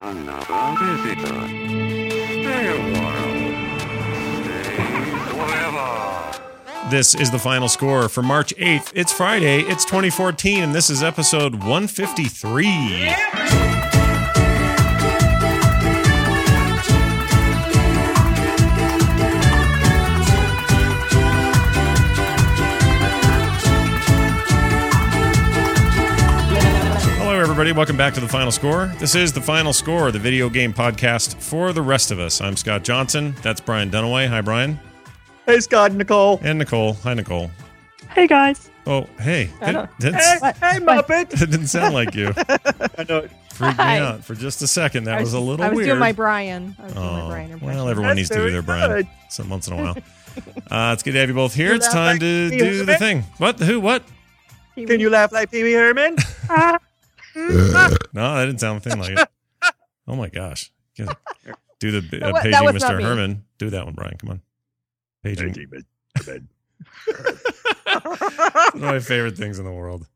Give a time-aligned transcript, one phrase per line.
[0.00, 1.26] Another visitor.
[1.26, 3.34] Stay a while.
[4.44, 4.78] Stay
[5.32, 6.88] forever.
[6.88, 8.92] This is the final score for March 8th.
[8.94, 12.66] It's Friday, it's 2014, and this is episode 153.
[12.66, 13.87] Hello,
[27.58, 27.76] everybody.
[27.76, 28.86] Welcome back to the final score.
[29.00, 32.40] This is the final score, the video game podcast for the rest of us.
[32.40, 33.34] I'm Scott Johnson.
[33.42, 34.28] That's Brian Dunaway.
[34.28, 34.78] Hi, Brian.
[35.44, 36.38] Hey, Scott, Nicole.
[36.44, 36.92] And Nicole.
[37.02, 37.50] Hi, Nicole.
[38.10, 38.70] Hey guys.
[38.86, 39.50] Oh, hey.
[39.58, 41.30] That, Hey, hey, Muppet.
[41.30, 42.32] that didn't sound like you.
[42.38, 43.26] I know.
[43.52, 45.04] Freaked me out for just a second.
[45.04, 45.88] That I was, a little I was weird.
[45.88, 46.76] doing my Brian.
[46.78, 47.76] I was doing my Oh, Brian impression.
[47.76, 49.08] well, everyone That's needs to do their Brian good.
[49.30, 49.96] some once in a while.
[50.70, 51.70] Uh, it's good to have you both here.
[51.70, 53.22] You It's time like to do the thing.
[53.38, 53.58] What?
[53.58, 53.80] Who?
[53.80, 54.04] What?
[54.76, 56.18] Can you laugh like Pee Wee Herman?
[57.34, 59.28] No, that didn't sound a thing like it.
[60.06, 60.70] Oh my gosh.
[60.96, 61.06] Do
[61.80, 63.02] the uh, That wa- that paging was Mr.
[63.02, 63.44] Herman.
[63.58, 64.16] Do that one, Brian.
[64.18, 64.42] Come on.
[65.22, 65.54] Paging.
[67.86, 68.08] One
[68.74, 70.06] of my favorite things in the world.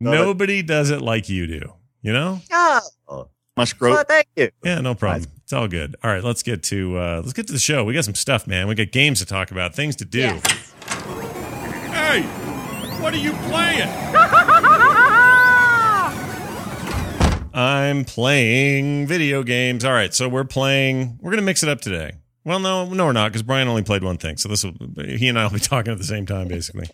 [0.00, 0.18] Love it.
[0.18, 1.72] Nobody does it like you do.
[2.02, 2.40] You know?
[2.52, 4.06] Oh, Much well, growth.
[4.08, 4.50] thank you.
[4.64, 5.26] Yeah, no problem.
[5.42, 5.96] It's all good.
[6.02, 7.84] All right, let's get to uh let's get to the show.
[7.84, 8.68] We got some stuff, man.
[8.68, 10.20] We got games to talk about, things to do.
[10.20, 10.72] Yes.
[11.92, 12.22] Hey,
[13.02, 13.88] what are you playing?
[17.52, 19.84] I'm playing video games.
[19.84, 21.18] All right, so we're playing.
[21.20, 22.12] We're gonna mix it up today.
[22.44, 24.38] Well, no, no, we're not, because Brian only played one thing.
[24.38, 24.72] So this will
[25.04, 26.86] he and I will be talking at the same time, basically.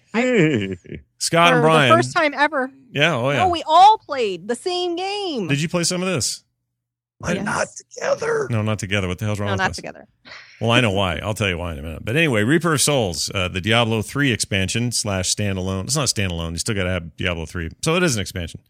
[1.18, 1.90] Scott and Brian.
[1.90, 2.70] the first time ever.
[2.90, 3.38] yeah, oh yeah.
[3.38, 5.46] No, we all played the same game.
[5.48, 6.42] Did you play some of this?
[7.20, 7.44] But Yes.
[7.46, 8.46] not together.
[8.50, 9.08] No, not together.
[9.08, 9.76] What the hell's wrong no, with not us?
[9.76, 10.06] together.
[10.60, 11.16] Well, I know why.
[11.16, 12.04] I'll tell you why in a minute.
[12.04, 15.84] But anyway, Reaper of Souls, uh, the Diablo 3 expansion slash standalone.
[15.84, 16.52] It's not standalone.
[16.52, 17.70] You still got to have Diablo 3.
[17.82, 18.60] So it is an expansion.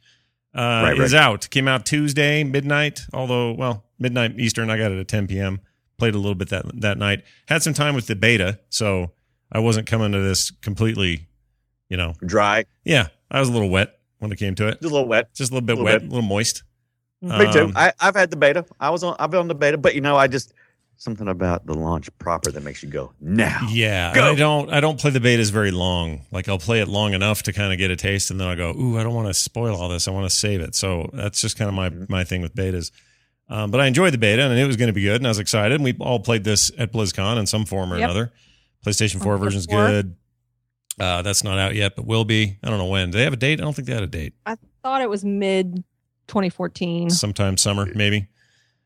[0.56, 1.20] Uh, Right, is right.
[1.22, 1.48] out.
[1.50, 3.02] Came out Tuesday, midnight.
[3.12, 4.70] Although, well, midnight Eastern.
[4.70, 5.60] I got it at 10 p.m.
[5.98, 7.24] Played a little bit that, that night.
[7.48, 8.58] Had some time with the beta.
[8.70, 9.12] So
[9.52, 11.26] I wasn't coming to this completely,
[11.88, 12.14] you know.
[12.24, 12.64] Dry.
[12.84, 14.72] Yeah, I was a little wet when it came to it.
[14.80, 15.34] Just a little wet.
[15.34, 16.08] Just a little bit Little wet, bit.
[16.08, 16.62] a little moist.
[17.22, 17.64] Me too.
[17.64, 18.64] Um, I, I've had the beta.
[18.78, 19.16] I was on.
[19.18, 20.52] I've been on the beta, but you know, I just
[20.96, 23.66] something about the launch proper that makes you go now.
[23.70, 24.30] Yeah, and Go.
[24.30, 24.72] I don't.
[24.72, 26.22] I don't play the betas very long.
[26.30, 28.54] Like I'll play it long enough to kind of get a taste, and then I
[28.54, 30.08] go, "Ooh, I don't want to spoil all this.
[30.08, 32.08] I want to save it." So that's just kind of my Mhm.
[32.08, 32.90] my thing with betas.
[33.48, 35.30] Um, but I enjoyed the beta, and it was going to be good, and I
[35.30, 35.76] was excited.
[35.76, 38.04] And we all played this at BlizzCon in some form or Yep.
[38.10, 38.32] another.
[38.84, 40.16] PlayStation Four version is good.
[40.98, 42.56] Uh, that's not out yet, but will be.
[42.64, 43.10] I don't know when.
[43.10, 43.60] Do they have a date?
[43.60, 44.32] I don't think they had a date.
[44.46, 45.84] I thought it was mid
[46.26, 47.10] 2014.
[47.10, 48.26] Sometime summer, maybe.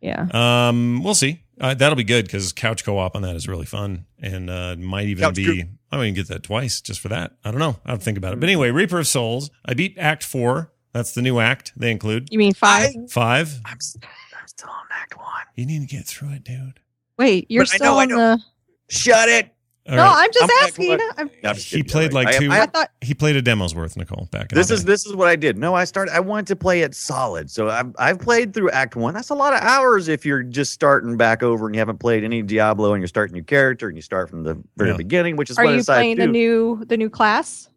[0.01, 0.27] Yeah.
[0.33, 1.43] Um, we'll see.
[1.61, 5.07] Uh, that'll be good because couch co-op on that is really fun, and uh, might
[5.09, 5.63] even Couch be.
[5.63, 7.33] co- I might even get that twice just for that.
[7.45, 7.77] I don't know.
[7.85, 8.41] I have to think about it.
[8.41, 9.51] But anyway, Reaper of Souls.
[9.65, 10.73] I beat Act Four.
[10.93, 11.73] That's the new act.
[11.77, 12.91] They include You mean five?
[13.11, 13.61] Five.
[13.65, 15.27] I'm, s- I'm still on Act One.
[15.55, 16.81] You need to get through it, dude.
[17.19, 18.17] Wait, you're But I still know, I on know.
[18.37, 18.43] the.
[18.89, 19.55] Shut it.
[19.91, 20.25] All no, right.
[20.25, 20.93] I'm just I'm- asking.
[20.93, 23.43] I'm, No, I'm just He played like I- two- I, I- thought He played a
[23.43, 24.29] demo's worth, Nicole.
[24.31, 24.93] Back in this the is day.
[24.93, 25.59] this is what I did.
[25.59, 26.15] No, I started.
[26.15, 27.51] I wanted to play it solid.
[27.51, 29.15] So I've I've played through Act One.
[29.15, 32.23] That's a lot of hours if you're just starting back over and you haven't played
[32.25, 34.97] any Diablo and you're starting your character and you start from the very Yeah.
[34.97, 37.69] beginning, which is are what I you decided playing to the new the new class?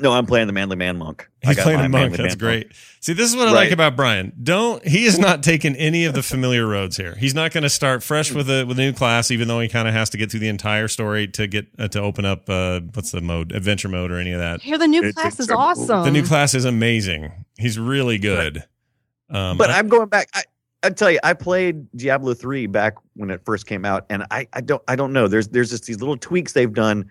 [0.00, 1.28] No, I'm playing the Manly Man Monk.
[1.46, 2.16] I playing my a monk.
[2.16, 2.72] That's Man great.
[3.00, 3.64] See, this is what I Right.
[3.64, 4.32] like about Brian.
[4.42, 7.14] Don't he is not taking any of the familiar roads here.
[7.16, 9.68] He's not going to start fresh with a with a new class, even though he
[9.68, 12.48] kind of has to get through the entire story to get uh, to open up
[12.50, 14.60] uh, what's the mode, adventure mode, or any of that.
[14.62, 15.82] Here, the new It's class is incredible.
[15.82, 16.04] awesome.
[16.04, 17.32] The new class is amazing.
[17.58, 18.64] He's really good.
[19.30, 20.28] Um, but I- I'm going back.
[20.34, 20.42] I,
[20.82, 24.46] I tell you, I played Diablo three back when it first came out, and I,
[24.52, 25.26] I don't I don't know.
[25.28, 27.10] There's there's just these little tweaks they've done.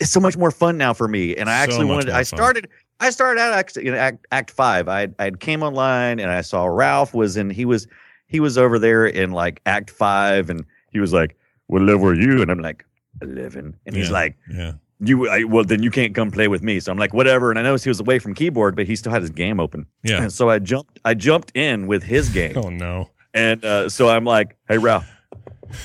[0.00, 2.10] It's so much more fun now for me, and I actually much wanted.
[2.10, 2.68] I started.
[2.98, 4.88] I started out actually in Act Act five.
[4.88, 7.50] I I came online and I saw Ralph was in.
[7.50, 7.86] He was
[8.26, 11.36] he was over there in like Act five, and he was like,
[11.66, 12.84] "What level are you?" And I'm like,
[13.22, 13.74] 11.
[13.86, 14.12] and he's Yeah.
[14.12, 17.12] like, yeah, "You I, well then you can't come play with me." So I'm like,
[17.12, 19.60] "Whatever." And I noticed he was away from keyboard, but he still had his game
[19.60, 19.84] open.
[20.02, 20.22] yeah.
[20.22, 20.98] And so I jumped.
[21.04, 22.56] I jumped in with his game.
[22.56, 23.10] Oh no!
[23.34, 25.06] And uh, so I'm like, hey, Ralph,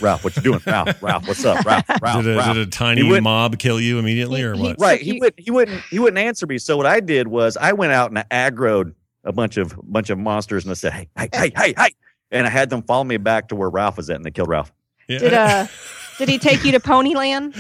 [0.02, 0.62] Ralph, what you doing?
[0.66, 1.66] Ralph, Ralph, what's up?
[1.66, 2.56] Ralph, Ralph, did, a, Ralph.
[2.56, 4.76] did a tiny went- mob kill you immediately, or He- what?
[4.80, 5.00] right.
[5.00, 6.58] So He you- would he wouldn't he wouldn't answer me.
[6.58, 8.94] So what I did was I went out and I aggroed
[9.24, 11.90] a bunch of bunch of monsters and I said, hey, hey, hey, hey, hey.
[12.32, 14.50] And I had them follow me back to where Ralph was at and they killed
[14.50, 14.72] Ralph.
[15.08, 15.20] Yeah.
[15.20, 15.68] Did uh
[16.18, 17.56] did he take you to Ponyland?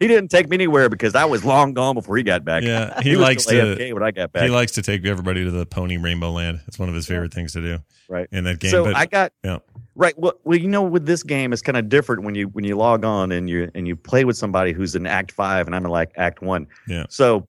[0.00, 2.62] He didn't take me anywhere because I was long gone before he got back.
[2.62, 3.54] yeah, he, was likes to.
[3.54, 6.60] AFK when I got back, He likes to take everybody to the Pony Rainbow Land.
[6.66, 7.78] It's one of his favorite things to do.
[8.08, 8.26] Right.
[8.32, 8.70] in that game.
[8.70, 9.58] so but I got yeah.
[10.00, 10.18] Right.
[10.18, 12.76] Well, well, you know, with this game, it's kind of different when you when you
[12.76, 15.84] log on and you and you play with somebody who's in Act Five and I'm
[15.84, 16.66] in like Act One.
[16.88, 17.04] Yeah.
[17.08, 17.46] So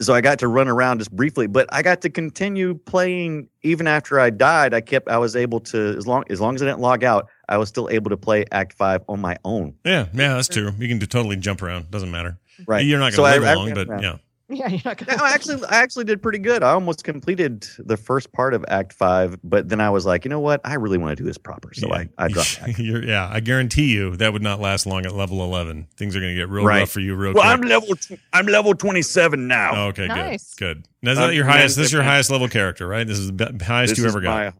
[0.00, 3.86] so I got to run around just briefly, but I got to continue playing even
[3.86, 4.74] after I died.
[4.74, 7.28] I kept I was able to as long as long as I didn't log out,
[7.48, 9.74] I was still able to play Act Five on my own.
[9.84, 10.70] Yeah, yeah, that's true.
[10.78, 11.90] You can do, totally jump around.
[11.90, 12.38] Doesn't matter.
[12.66, 12.84] Right.
[12.84, 14.02] You're not going I- to live I long, ran but around.
[14.02, 14.16] yeah.
[14.54, 15.22] Yeah, you're not No, gonna.
[15.30, 16.62] actually, I actually did pretty good.
[16.62, 20.28] I almost completed the first part of Act Five, but then I was like, you
[20.28, 20.60] know what?
[20.64, 21.94] I really want to do this proper, so yeah.
[21.94, 22.60] I I dropped.
[22.78, 25.88] You're, yeah, I guarantee you that would not last long at level 11.
[25.96, 26.80] Things are going to get real Right.
[26.80, 27.42] rough for you real quick.
[27.44, 27.64] Well, quick.
[27.64, 27.96] I'm level.
[27.96, 29.72] T- I'm level twenty seven now.
[29.74, 30.54] Oh, okay, Nice.
[30.54, 30.88] good, good.
[31.02, 31.76] Now, is Um, that your highest?
[31.76, 33.06] This is your highest level character, right?
[33.06, 34.34] This is the highest this you is ever got.
[34.34, 34.52] my.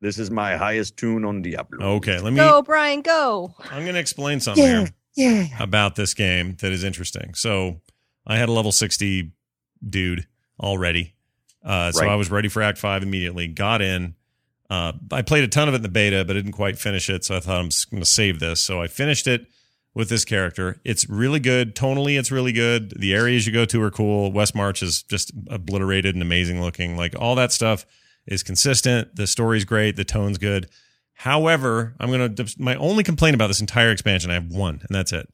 [0.00, 1.84] This is my highest tune on Diablo.
[1.96, 2.36] Okay, let me.
[2.36, 3.54] Go, Brian, go.
[3.70, 7.32] I'm going to explain something here about this game that is interesting.
[7.34, 7.80] So,
[8.26, 9.32] I had a level 60
[9.86, 10.26] dude
[10.60, 11.14] already.
[11.64, 12.10] Uh, so Right.
[12.10, 13.48] I was ready for Act 5 immediately.
[13.48, 14.14] Got in.
[14.70, 17.08] Uh, I played a ton of it in the beta, but I didn't quite finish
[17.10, 17.24] it.
[17.24, 18.60] So I thought I'm going to save this.
[18.60, 19.46] So I finished it
[19.94, 20.80] with this character.
[20.84, 21.76] It's really good.
[21.76, 22.98] Tonally, it's really good.
[22.98, 24.32] The areas you go to are cool.
[24.32, 26.96] West March is just obliterated and amazing looking.
[26.96, 27.86] Like all that stuff
[28.26, 29.14] is consistent.
[29.16, 29.96] The story's great.
[29.96, 30.68] The tone's good.
[31.12, 34.88] However, I'm going to, my only complaint about this entire expansion, I have one, and
[34.90, 35.28] that's it.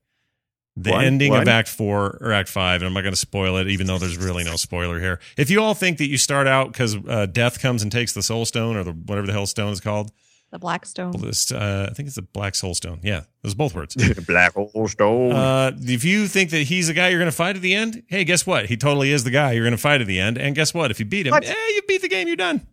[0.76, 1.05] The One?
[1.05, 3.87] ending of Act Four or Act Five, and I'm not going to spoil it, even
[3.87, 5.19] though there's really no spoiler here.
[5.37, 8.22] If you all think that you start out because uh, death comes and takes the
[8.22, 10.12] soul stone or the whatever the hell stone is called,
[10.52, 11.12] The Blackstone.
[11.20, 13.00] this, uh, I think it's the black soul stone.
[13.02, 13.94] Yeah, those both words.
[14.26, 15.32] Black soul stone.
[15.32, 18.05] Uh, if you think that he's the guy you're going to fight at the end,
[18.06, 18.66] hey, guess what?
[18.66, 20.38] He totally is the guy you're going to fight at the end.
[20.38, 20.90] And guess what?
[20.93, 21.44] If you beat him, What?
[21.44, 22.26] eh, you beat the game.
[22.28, 22.66] You're done.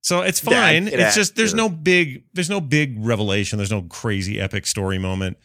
[0.00, 0.84] So it's fine.
[0.84, 1.56] get It's just there's here.
[1.56, 3.56] no big there's no big revelation.
[3.58, 5.36] There's no crazy epic story moment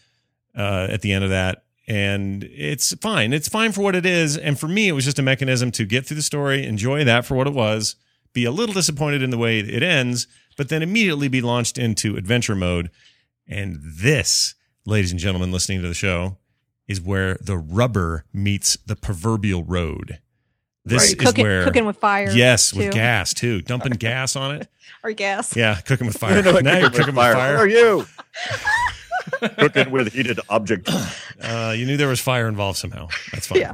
[0.55, 3.33] uh, at the end of that, and it's fine.
[3.33, 4.37] It's fine for what it is.
[4.37, 7.25] And for me, it was just a mechanism to get through the story, enjoy that
[7.25, 7.95] for what it was,
[8.33, 10.25] be a little disappointed in the way it ends,
[10.57, 12.89] but then immediately be launched into adventure mode.
[13.47, 14.55] And this,
[14.85, 16.37] ladies and gentlemen, listening to the show,
[16.87, 20.19] is where the rubber meets the proverbial road.
[20.85, 21.09] This Right.
[21.09, 22.31] is cooking, where cooking with fire.
[22.31, 24.67] yes, with gas too, dumping gas on it.
[25.03, 25.55] or gas.
[25.55, 26.41] Yeah, cooking with fire.
[26.41, 27.57] Now you're cooking with Where fire.
[27.57, 28.05] are you?
[29.57, 30.89] Cooking with heated object.
[31.41, 33.07] Uh, you knew there was fire involved somehow.
[33.31, 33.59] That's fine.
[33.59, 33.73] Yeah.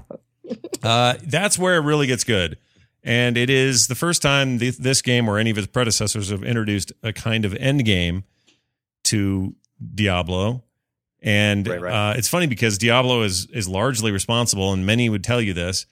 [0.83, 2.57] Uh, that's where it really gets good.
[3.03, 6.43] And it is the first time th- this game or any of its predecessors have
[6.43, 8.23] introduced a kind of end game
[9.05, 9.55] to
[9.95, 10.63] Diablo.
[11.21, 12.11] And Right, right.
[12.11, 15.85] Uh, it's funny because Diablo is is largely responsible, and many would tell you this,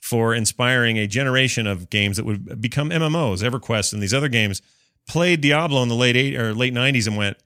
[0.00, 3.48] for inspiring a generation of games that would become MMOs.
[3.48, 4.60] EverQuest and these other games
[5.06, 7.36] played Diablo in the late eight or late nineties and went,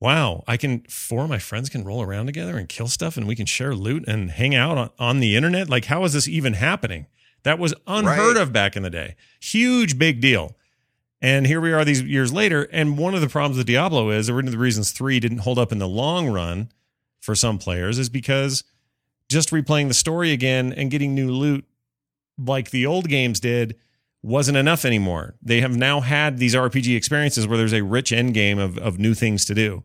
[0.00, 3.26] "Wow, I can four of my friends can roll around together and kill stuff, and
[3.26, 5.68] we can share loot and hang out on, on the internet.
[5.70, 7.06] Like, how is this even happening?
[7.42, 8.42] That was unheard Right.
[8.42, 9.16] of back in the day.
[9.40, 10.56] Huge, big deal."
[11.22, 12.64] And here we are these years later.
[12.64, 15.38] And one of the problems with Diablo is, or one of the reasons three didn't
[15.38, 16.70] hold up in the long run
[17.20, 18.62] for some players, is because
[19.30, 21.64] just replaying the story again and getting new loot
[22.36, 23.76] like the old games did
[24.24, 25.34] wasn't enough anymore.
[25.42, 28.98] They have now had these RPG experiences where there's a rich end game of, of
[28.98, 29.84] new things to do.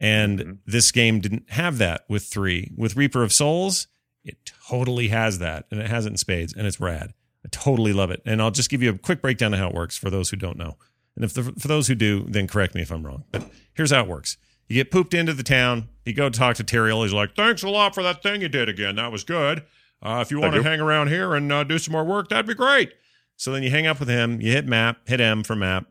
[0.00, 0.58] And Mhm.
[0.66, 2.70] this game didn't have that with three.
[2.76, 3.86] With Reaper of Souls,
[4.24, 4.38] it
[4.68, 7.12] totally has that, and it has it in spades, and it's rad.
[7.44, 8.22] I totally love it.
[8.24, 10.36] And I'll just give you a quick breakdown of how it works for those who
[10.36, 10.76] don't know.
[11.16, 13.24] And if the, for those who do, then correct me if I'm wrong.
[13.30, 14.36] But here's how it works.
[14.68, 15.88] You get pooped into the town.
[16.06, 17.02] You go talk to Tyrael.
[17.02, 18.96] He's like, thanks a lot for that thing you did again.
[18.96, 19.62] That was good.
[20.02, 20.64] Uh, if you want to you.
[20.64, 22.92] hang around here and uh, do some more work, that'd be great.
[23.36, 24.40] So then you hang up with him.
[24.40, 25.86] You hit map, hit M for map.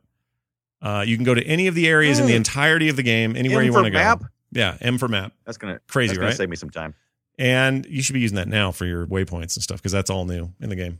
[0.81, 2.37] Uh, you can go to any of the areas in the Mm.
[2.37, 3.97] entirety of the game, anywhere M you want to go.
[3.97, 4.23] map?
[4.51, 5.33] Yeah, M for map.
[5.45, 6.37] That's gonna Crazy, that's gonna right?
[6.37, 6.93] save me some time.
[7.39, 10.25] And you should be using that now for your waypoints and stuff because that's all
[10.25, 10.99] new in the game.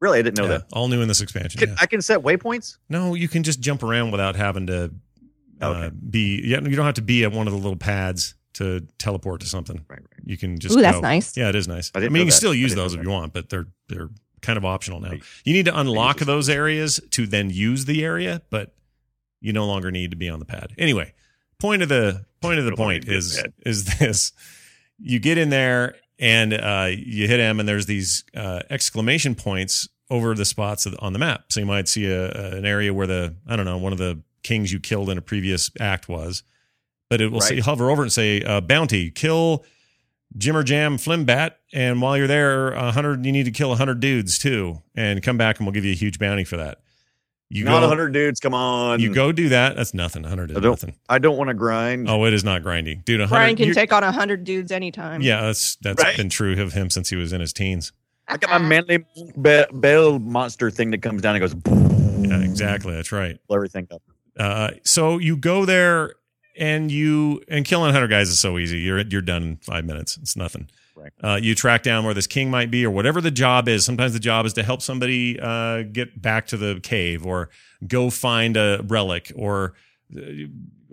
[0.00, 0.66] Really, I didn't know Yeah, that.
[0.72, 1.58] all new in this expansion.
[1.58, 1.76] Can, yeah.
[1.80, 2.76] I can set waypoints.
[2.88, 4.92] No, you can just jump around without having to
[5.62, 5.90] uh, Okay.
[6.10, 6.42] be.
[6.44, 9.46] Yeah, you don't have to be at one of the little pads to teleport to
[9.46, 9.84] something.
[9.88, 10.08] Right, right.
[10.24, 10.76] You can just.
[10.76, 11.36] Ooh, that's nice.
[11.36, 11.90] Yeah, it is nice.
[11.94, 12.32] I, I mean, you can that.
[12.32, 14.10] still use those if you want, but they're they're
[14.44, 15.12] kind of optional now.
[15.44, 18.74] You need to unlock those areas to then use the area, but
[19.40, 20.72] you no longer need to be on the pad.
[20.78, 21.12] Anyway,
[21.58, 24.32] point of the point of the point is is this:
[24.98, 29.88] you get in there and uh, you hit M, and there's these uh, exclamation points
[30.10, 31.46] over the spots on the map.
[31.50, 33.98] So you might see a, a- an area where the I don't know one of
[33.98, 36.42] the kings you killed in a previous act was,
[37.10, 39.64] but it will say, hover over and say uh, bounty kill
[40.36, 44.00] Jimmer Jam Flimbat, and while you're there, a hundred you need to kill a hundred
[44.00, 46.78] dudes too, and come back and we'll give you a huge bounty for that.
[47.50, 48.40] You Not go, hundred dudes.
[48.40, 48.98] Come on.
[49.00, 49.76] you go do that.
[49.76, 50.24] That's nothing.
[50.24, 50.94] hundred is I don't- nothing.
[51.08, 52.08] I don't want to grind.
[52.10, 53.20] Oh, it is not grindy, dude.
[53.20, 55.20] A Brian can take on a hundred dudes anytime.
[55.20, 56.16] Yeah, that's that's Right.
[56.16, 57.92] been true of him since he was in his teens.
[58.26, 59.04] I got my manly
[59.40, 61.54] be- bell monster thing that comes down and goes
[62.28, 62.94] Yeah, exactly.
[62.94, 63.38] That's right.
[63.46, 64.02] blow everything up.
[64.36, 66.14] Uh, so you go there
[66.56, 68.78] and you and killing hundred guys is so easy.
[68.78, 70.16] You're you're done in five minutes.
[70.16, 70.68] It's nothing.
[70.96, 71.12] Right.
[71.22, 73.84] Uh, you track down where this king might be, or whatever the job is.
[73.84, 77.50] Sometimes the job is to help somebody uh, get back to the cave, or
[77.86, 79.74] go find a relic, or
[80.16, 80.20] uh,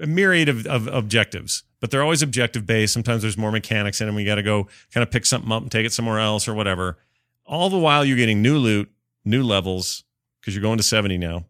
[0.01, 1.63] a myriad of, of objectives.
[1.79, 2.93] But they're always objective based.
[2.93, 4.15] Sometimes there's more mechanics in them.
[4.15, 6.53] We got to go kind of pick something up and take it somewhere else, or
[6.53, 6.97] whatever.
[7.45, 8.91] All the while, you're getting new loot,
[9.23, 10.03] new levels,
[10.39, 11.45] because you're going to 70 now.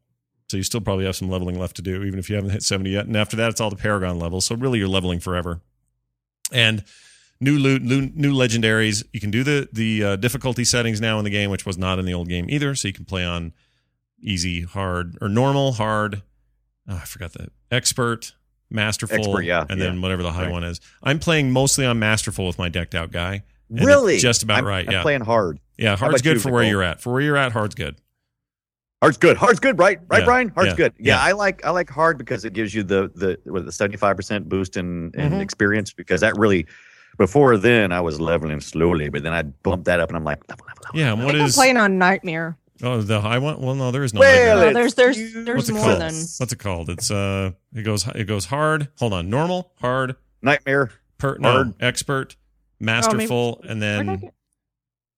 [0.51, 2.61] So you still probably have some leveling left to do, even if you haven't hit
[2.61, 3.05] 70 yet.
[3.07, 4.45] And after that, it's all the Paragon levels.
[4.45, 5.61] So really, you're leveling forever.
[6.51, 6.83] And
[7.39, 9.03] new loot, new, new legendaries.
[9.13, 11.99] You can do the the uh, difficulty settings now in the game, which was not
[11.99, 12.75] in the old game either.
[12.75, 13.53] So you can play on
[14.21, 16.21] easy, hard, or normal, hard.
[16.87, 18.33] Oh, I forgot the expert,
[18.69, 20.51] masterful, Expert, yeah, and then whatever the high Right.
[20.51, 20.81] one is.
[21.01, 23.43] I'm playing mostly on masterful with my decked out guy.
[23.69, 24.17] And really?
[24.17, 24.85] just about I'm, right.
[24.85, 25.59] I'm yeah, playing hard.
[25.77, 25.95] yeah.
[25.95, 26.99] Hard's about you, good for where you're at.
[26.99, 27.95] For where you're at, hard's good.
[29.01, 29.35] Hard's good.
[29.37, 29.99] Hard's good, right?
[30.09, 30.49] Right, Yeah, Brian?
[30.49, 30.93] Hard's yeah, good.
[30.99, 31.21] Yeah, yeah.
[31.21, 34.15] I like I like hard because it gives you the the what, the seventy five
[34.15, 35.41] percent boost in, in Mhm.
[35.41, 36.67] experience because that really
[37.17, 40.47] before then I was leveling slowly, but then I bumped that up and I'm like
[40.49, 40.99] level, level, level.
[40.99, 41.11] Yeah.
[41.13, 42.57] and I What think I'm playing on Nightmare.
[42.83, 43.59] Oh, the high one.
[43.61, 44.19] Well, no, there is no.
[44.21, 44.73] Well, nightmare.
[44.73, 46.01] No, there's there's there's What's it more called?
[46.01, 46.89] than What's it called?
[46.89, 48.87] It's uh, it goes it goes hard.
[48.99, 50.91] Hold on, normal, hard, Nightmare.
[51.19, 51.73] per, no, Hard.
[51.79, 52.35] expert,
[52.79, 54.29] masterful, and then Where'd I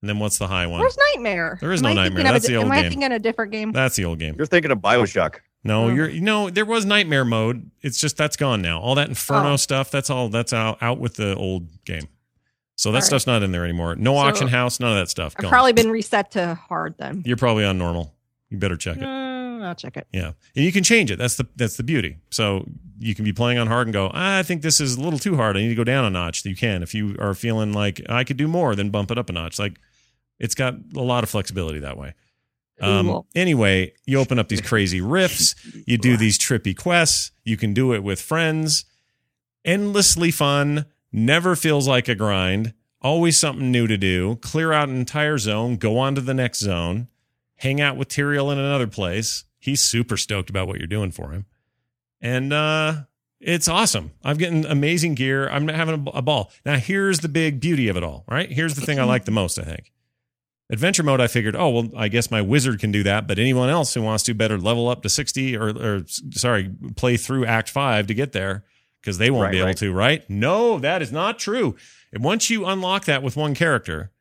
[0.03, 0.81] and then what's the high one?
[0.81, 1.57] Where's Nightmare?
[1.61, 2.23] There is Am no I Nightmare.
[2.23, 2.89] thinking of a That's the old Am I game.
[2.91, 3.71] thinking a different game?
[3.71, 4.35] That's the old game.
[4.37, 5.35] You're thinking of Bioshock.
[5.63, 5.87] No, Oh.
[5.89, 6.49] you're no.
[6.49, 7.71] There was nightmare mode.
[7.81, 8.81] It's just that's gone now.
[8.81, 9.55] All that Inferno Oh.
[9.55, 9.89] stuff.
[9.91, 10.27] That's all.
[10.27, 12.09] That's out out with the old game.
[12.75, 13.03] So that All right.
[13.05, 13.95] stuff's not in there anymore.
[13.95, 14.81] No So- auction house.
[14.81, 15.35] None of that stuff.
[15.37, 15.51] I've Gone.
[15.51, 17.23] probably been reset to hard then.
[17.25, 18.13] You're probably on normal.
[18.49, 19.03] You better check it.
[19.03, 20.05] Mm, I'll check it.
[20.11, 21.17] Yeah, and you can change it.
[21.17, 22.17] That's the that's the beauty.
[22.29, 22.65] So
[22.99, 25.17] you can be playing on hard and go, "Ah, I think this is a little
[25.19, 25.55] too hard.
[25.55, 26.43] I need to go down a notch.
[26.45, 29.29] You can if you are feeling like I could do more, then bump it up
[29.29, 29.57] a notch.
[29.59, 29.79] Like
[30.43, 32.13] it's got a lot of flexibility that way.
[32.81, 35.55] Um, anyway, you open up these crazy rifts.
[35.87, 37.31] You do these trippy quests.
[37.45, 38.83] You can do it with friends.
[39.63, 40.85] Endlessly fun.
[41.13, 42.73] Never feels like a grind.
[43.01, 44.35] Always something new to do.
[44.41, 45.77] Clear out an entire zone.
[45.77, 47.07] Go on to the next zone.
[47.55, 49.45] Hang out with Tyrael in another place.
[49.59, 51.45] He's super stoked about what you're doing for him.
[52.19, 53.03] And uh,
[53.39, 54.11] it's awesome.
[54.25, 55.47] I'm getting amazing gear.
[55.47, 56.51] I'm having a ball.
[56.65, 58.51] Now, here's the big beauty of it all, right?
[58.51, 59.93] Here's the thing I like the most, I think.
[60.73, 63.69] Adventure mode, I figured, oh, well, I guess my wizard can do that, but anyone
[63.69, 67.69] else who wants to better level up to 60 or, or sorry, play through Act
[67.69, 68.65] 5 to get there
[68.99, 69.77] because they won't Right, be able right.
[69.77, 70.29] to, right?
[70.29, 71.75] No, that is not true.
[72.11, 74.11] And once you unlock that with one character,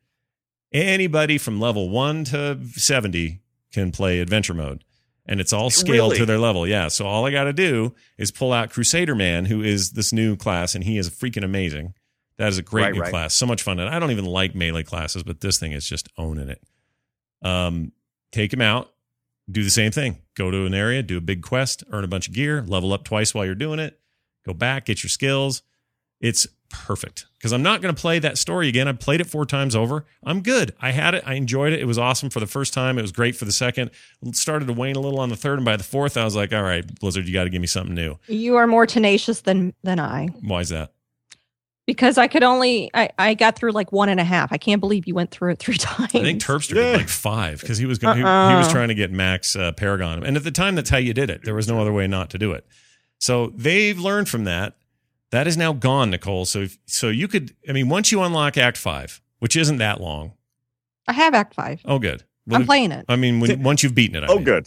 [0.72, 3.40] anybody from level 1 to 70
[3.72, 4.84] can play adventure mode.
[5.24, 6.18] And it's all scaled Really?
[6.18, 6.66] to their level.
[6.66, 6.88] Yeah.
[6.88, 10.36] So all I got to do is pull out Crusader Man, who is this new
[10.36, 11.94] class, and he is freaking amazing.
[12.38, 13.10] That is a great Right, new right.
[13.10, 13.34] class.
[13.34, 13.78] So much fun.
[13.78, 16.62] And I don't even like melee classes, but this thing is just owning it.
[17.42, 17.92] Um,
[18.32, 18.92] take him out,
[19.50, 20.18] do the same thing.
[20.34, 23.04] Go to an area, do a big quest, earn a bunch of gear, level up
[23.04, 23.98] twice while you're doing it.
[24.46, 25.62] Go back, get your skills.
[26.20, 28.88] It's perfect because I'm not going to play that story again.
[28.88, 30.06] I played it four times over.
[30.24, 30.72] I'm good.
[30.80, 31.22] I had it.
[31.26, 31.80] I enjoyed it.
[31.80, 32.96] It was awesome for the first time.
[32.98, 33.90] It was great for the second.
[34.24, 36.34] It started to wane a little on the third, and by the fourth, I was
[36.36, 39.40] like, "All right, Blizzard, you got to give me something new." You are more tenacious
[39.42, 40.92] than than I Why is that?
[41.92, 44.52] Because I could only I I got through like one and a half.
[44.52, 46.14] I can't believe you went through it three times.
[46.14, 48.16] I think Terpster did like five because he was going.
[48.16, 48.72] He, he was Uh-uh.
[48.72, 51.42] trying to get Max uh, Paragon, and at the time, that's how you did it.
[51.44, 52.66] There was no other way not to do it.
[53.18, 54.74] So they've learned from that.
[55.30, 56.44] That is now gone, Nicole.
[56.44, 57.54] So if, so you could.
[57.68, 60.32] I mean, once you unlock Act Five, which isn't that long.
[61.08, 61.80] I have Act Five.
[61.84, 62.24] Oh, good.
[62.46, 63.04] Well, I'm if- playing it.
[63.08, 64.24] I mean, when, once you've beaten it.
[64.28, 64.44] I Oh, mean.
[64.44, 64.66] good.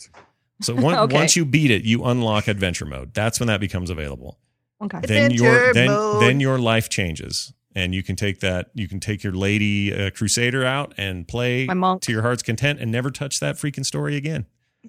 [0.61, 1.13] So one, Okay.
[1.15, 3.13] once you beat it, you unlock adventure mode.
[3.13, 4.39] That's when that becomes available.
[4.81, 4.99] Okay.
[5.03, 8.71] Then your then then your life changes, and you can take that.
[8.73, 12.01] You can take your lady uh, crusader out and play My monk.
[12.03, 14.45] to your heart's content, and never touch that freaking story again.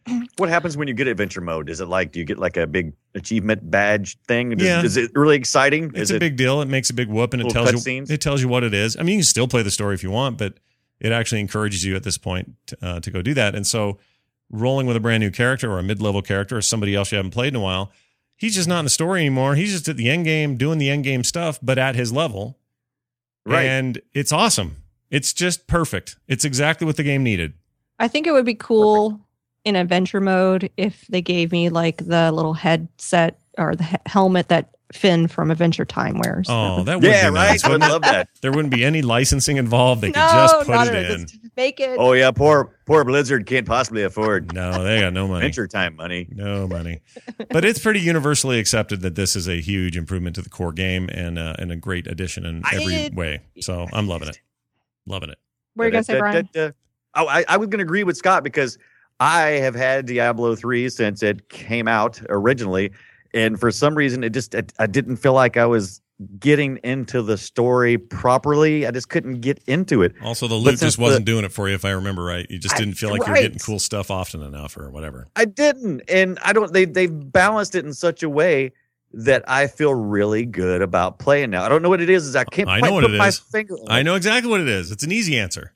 [0.37, 1.71] What happens when you get adventure mode?
[1.71, 4.53] Is it like do you get like a big achievement badge thing?
[4.53, 4.83] Is, Yeah.
[4.83, 5.85] is it really exciting?
[5.95, 6.61] It's is a it big deal.
[6.61, 8.11] It makes a big whoop, and it tells you cutscenes?
[8.11, 8.97] it tells you what it is.
[8.99, 10.59] I mean, you can still play the story if you want, but
[11.01, 13.55] it actually encourages you at this point to, uh, to go do that.
[13.55, 13.99] And so,
[14.51, 17.17] rolling with a brand new character or a mid level character or somebody else you
[17.17, 17.91] haven't played in a while,
[18.37, 19.55] he's just not in the story anymore.
[19.55, 22.59] He's just at the end game doing the end game stuff, but at his level.
[23.45, 23.65] Right.
[23.65, 24.83] And it's awesome.
[25.11, 26.17] It's just perfect.
[26.29, 27.55] It's exactly what the game needed.
[27.99, 29.21] I think it would be cool
[29.65, 34.49] in adventure mode if they gave me like the little headset or the he- helmet
[34.49, 36.47] that Finn from Adventure Time wears.
[36.49, 37.49] Oh, that would yeah, be right.
[37.51, 37.65] nice.
[37.65, 38.29] I would love that.
[38.41, 40.01] There wouldn't be any licensing involved.
[40.01, 41.21] They could no, just put it in.
[41.27, 41.97] just make it.
[41.99, 45.39] Oh yeah, poor poor Blizzard can't possibly afford No, they got no money.
[45.39, 46.29] adventure time money.
[46.31, 47.01] No money.
[47.51, 51.09] but it's pretty universally accepted that this is a huge improvement to the core game
[51.13, 53.41] and uh, and a great addition in I- every way.
[53.61, 54.41] So I'm loving it.
[55.07, 55.39] Loving it.
[55.75, 56.49] what are you gonna say, Brian?
[57.17, 58.77] Oh, I, I was going to agree with Scott because
[59.21, 62.93] I have had Diablo 3 since it came out originally.
[63.35, 66.01] And for some reason, it just, I, I didn't feel like I was
[66.39, 68.87] getting into the story properly.
[68.87, 70.15] I just couldn't get into it.
[70.23, 72.47] Also, the loot just wasn't doing it for you, if I remember right.
[72.49, 75.29] You just didn't feel like you were getting cool stuff often enough, or whatever.
[75.37, 76.73] I didn't, and I don't.
[76.73, 78.73] They they balanced it in such a way
[79.13, 81.65] that I feel really good about playing now.
[81.65, 82.27] I don't know what it is.
[82.27, 83.39] Is I can't I quite know what put it my is.
[83.39, 83.75] finger.
[83.75, 84.91] On I know exactly what it is.
[84.91, 85.73] It's an easy answer.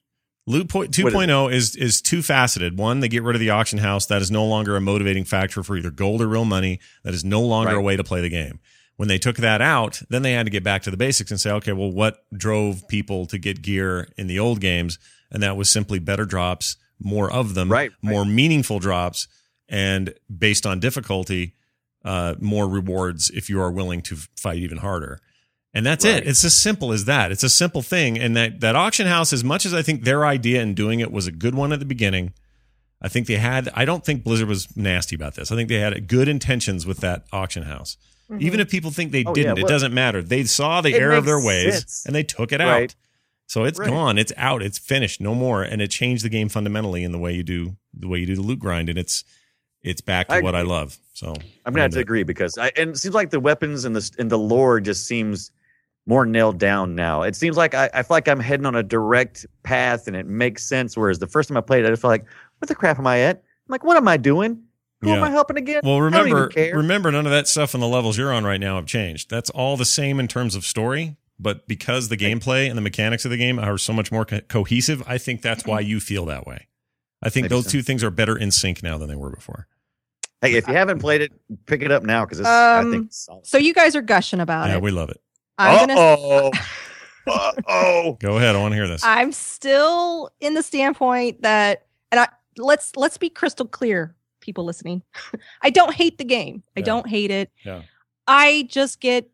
[0.51, 2.77] Loot point What is 2.0 is is two faceted.
[2.77, 4.07] One, they get rid of the auction house.
[4.07, 6.81] That is no longer a motivating factor for either gold or real money.
[7.05, 8.59] That is no longer a way to play the game.
[8.97, 11.41] When they took that out, then they had to get back to the basics and
[11.41, 14.99] say, okay, well, what drove people to get gear in the old games?
[15.31, 19.27] And that was simply better drops, more of them, Right, more meaningful drops,
[19.69, 21.55] and based on difficulty,
[22.05, 25.21] uh, more rewards if you are willing to fight even harder.
[25.73, 26.17] And that's Right.
[26.17, 26.27] it.
[26.27, 27.31] It's as simple as that.
[27.31, 28.19] It's a simple thing.
[28.19, 31.13] And that, that auction house, as much as I think their idea in doing it
[31.13, 32.33] was a good one at the beginning,
[33.01, 35.53] I think they had, I don't think Blizzard was nasty about this.
[35.53, 37.97] I think they had good intentions with that auction house.
[38.31, 38.43] Mm-hmm.
[38.43, 40.23] Even if people think they Oh, didn't, it well- doesn't matter.
[40.23, 42.05] They saw the error of their ways sense.
[42.05, 42.85] and they took it Right.
[42.91, 42.95] out.
[43.47, 43.89] So it's Right.
[43.89, 44.19] gone.
[44.19, 44.63] It's out.
[44.63, 45.21] It's finished.
[45.21, 45.63] No more.
[45.63, 48.37] And it changed the game fundamentally in the way you do the way you do
[48.37, 48.89] the loot grind.
[48.89, 49.25] And it's
[49.83, 50.99] it's back to I what I love.
[51.15, 51.35] So
[51.67, 53.97] I'm gonna have to uh, agree because I and it seems like the weapons and
[53.97, 55.51] the and the lore just seems
[56.07, 57.23] more nailed down now.
[57.23, 60.27] It seems like I, I feel like I'm heading on a direct path and it
[60.27, 60.97] makes sense.
[60.97, 62.25] Whereas the first time I played, it, I just felt like,
[62.59, 63.37] what the crap am I at?
[63.37, 64.63] I'm like, what am I doing?
[65.03, 65.81] Who am I helping again?
[65.83, 66.77] Well, I don't even remember, care.
[66.77, 69.31] remember, none of that stuff in the levels you're on right now have changed.
[69.31, 73.25] That's all the same in terms of story, but because the gameplay and the mechanics
[73.25, 76.27] of the game are so much more co- cohesive, I think that's why you feel
[76.27, 76.67] that way.
[77.23, 77.71] I think Maybe those so.
[77.71, 79.69] two things are better in sync now than they were before.
[80.43, 81.33] Hey, if you haven't played it,
[81.65, 83.07] pick it up now because I Um, think.
[83.07, 83.47] It's solid.
[83.47, 84.75] So you guys are gushing about yeah, it.
[84.77, 85.21] Yeah, we love it.
[85.61, 86.51] I'm gonna oh.
[87.69, 88.17] oh.
[88.21, 88.57] Go ahead.
[88.57, 89.03] I want to hear this.
[89.05, 95.03] I'm still in the standpoint that, and I let's let's be crystal clear, people listening.
[95.63, 96.63] I don't hate the game.
[96.77, 96.87] I Yeah.
[96.87, 97.51] don't hate it.
[97.65, 97.83] Yeah.
[98.27, 99.29] I just get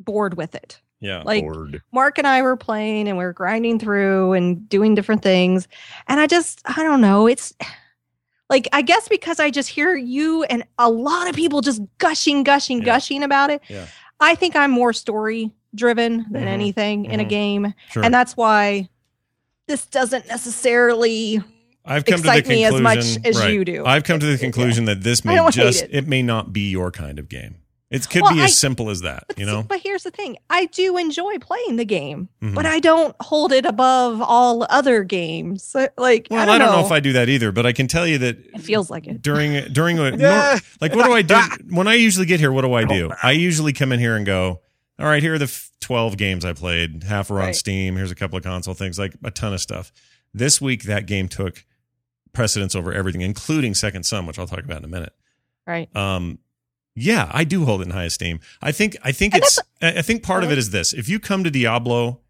[0.00, 0.80] bored with it.
[1.00, 1.22] yeah.
[1.24, 1.82] Like Lord.
[1.92, 5.68] Mark and I were playing and we are grinding through and doing different things,
[6.08, 7.26] and I just I don't know.
[7.26, 7.52] It's
[8.50, 12.42] like I guess because I just hear you and a lot of people just gushing,
[12.42, 12.84] gushing, Yeah.
[12.84, 13.62] gushing about it.
[13.68, 13.86] Yeah.
[14.24, 16.46] I think I'm more story driven than Mhm.
[16.48, 17.28] anything in a Mhm.
[17.28, 17.74] game.
[17.90, 18.04] Sure.
[18.04, 18.88] And that's why
[19.66, 21.42] this doesn't necessarily
[21.84, 23.52] I've come to the excite me conclusion as much as right.
[23.52, 23.84] you do.
[23.84, 25.90] I've come to the conclusion that this may just it.
[25.92, 26.06] it.
[26.08, 27.56] may not be your kind of game.
[27.94, 29.62] It could Well, be I- as simple as that, you know.
[29.62, 30.36] but here's the thing.
[30.50, 32.54] I do enjoy playing the game, Mhm.
[32.54, 35.74] but I don't hold it above all other games.
[35.96, 36.80] Like Well, I don't, know.
[36.80, 39.06] know if I do that either, but I can tell you that it feels like
[39.06, 39.22] it.
[39.22, 40.58] during during a Yeah.
[40.80, 42.50] like what do I do when I usually get here?
[42.52, 43.10] What do I do?
[43.22, 44.60] I usually come in here and go,
[44.98, 47.04] all right, here are the f- twelve games I played.
[47.04, 47.56] Half are on Right.
[47.56, 47.96] Steam.
[47.96, 49.92] Here's a couple of console things, like a ton of stuff.
[50.32, 51.64] This week, that game took
[52.32, 55.12] precedence over everything, including Second Son, which I'll talk about in a minute.
[55.66, 55.94] Right.
[55.96, 56.38] Um,
[56.94, 58.40] yeah, I do hold it in high esteem.
[58.62, 61.44] I think I think it's I think part of it is this: if you come
[61.44, 62.20] to Diablo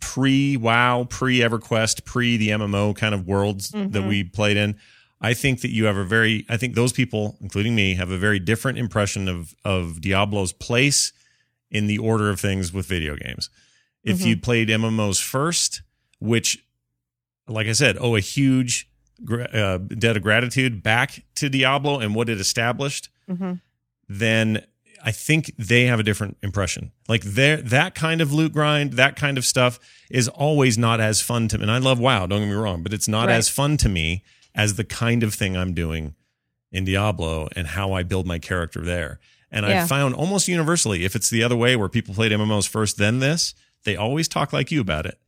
[0.00, 4.08] pre WoW, pre EverQuest, pre the MMO kind of worlds that Mhm.
[4.08, 4.76] we played in,
[5.20, 8.18] I think that you have a very I think those people, including me, have a
[8.18, 11.12] very different impression of of Diablo's place
[11.70, 13.48] in the order of things with video games.
[14.04, 14.26] If Mhm.
[14.26, 15.82] you played MMOs first,
[16.18, 16.58] which,
[17.48, 18.88] like I said, owe a huge
[19.30, 23.52] uh, debt of gratitude back to Diablo and what it established hmm
[24.18, 24.64] then
[25.04, 26.92] I think they have a different impression.
[27.08, 31.48] Like that kind of loot grind, that kind of stuff is always not as fun
[31.48, 31.62] to me.
[31.62, 33.34] And I love WoW, don't get me wrong, but it's not Right.
[33.36, 34.22] as fun to me
[34.54, 36.14] as the kind of thing I'm doing
[36.70, 39.18] in Diablo and how I build my character there.
[39.50, 39.82] And Yeah.
[39.82, 43.18] I've found almost universally, if it's the other way where people played MMOs first, then
[43.18, 45.18] this, they always talk like you about it.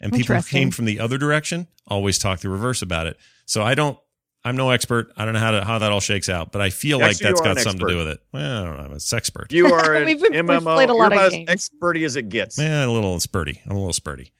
[0.00, 3.18] And people who came from the other direction always talk the reverse about it.
[3.46, 3.98] So I don't,
[4.44, 5.10] I'm no expert.
[5.16, 7.26] I don't know how to, how that all shakes out, but I feel like Actually,
[7.28, 8.20] you that's are got an something to do with it.
[8.32, 8.82] Well, I don't know.
[8.84, 9.52] I'm a sexpert.
[9.52, 11.48] You are an We've- we've played a lot you're of about games.
[11.50, 12.58] as experty as it gets.
[12.58, 13.58] Man, a little spurty.
[13.64, 14.32] I'm a little spurty.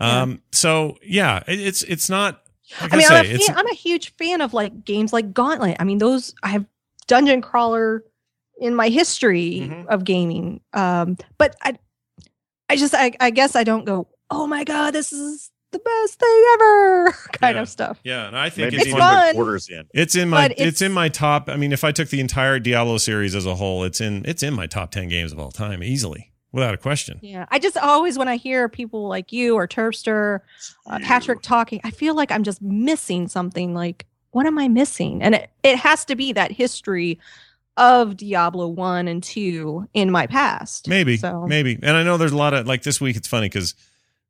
[0.00, 0.22] Yeah.
[0.22, 2.40] Um, so yeah, it, it's it's not.
[2.80, 4.84] Like I, I mean, say, I'm, a it's fan, I'm a huge fan of like
[4.84, 5.76] games like Gauntlet.
[5.78, 6.64] I mean, those I have
[7.06, 8.02] dungeon crawler
[8.58, 9.86] in my history Mhm.
[9.86, 10.60] of gaming.
[10.72, 11.76] Um, but I,
[12.70, 16.18] I just, I, I guess I don't go, oh my god, this is the best
[16.18, 17.62] thing ever, kind Yeah.
[17.62, 17.98] of stuff.
[18.02, 19.34] yeah, and I think Maybe it's, It's one- one fun.
[19.34, 19.84] quarters in.
[19.92, 21.48] It's in my it's, it's- in my top.
[21.50, 24.42] I mean, if I took the entire Diablo series as a whole, it's in it's
[24.42, 27.18] in my top ten games of all time, easily, without a question.
[27.22, 30.40] Yeah, I just always when I hear people like you or Turfster,
[30.86, 33.74] uh, Patrick talking, I feel like I'm just missing something.
[33.74, 35.22] Like, what am I missing?
[35.22, 37.18] And it, it has to be that history
[37.76, 40.86] of Diablo one and two in my past.
[40.88, 41.76] Maybe, So- maybe.
[41.82, 43.16] And I know there's a lot of like this week.
[43.16, 43.74] It's funny because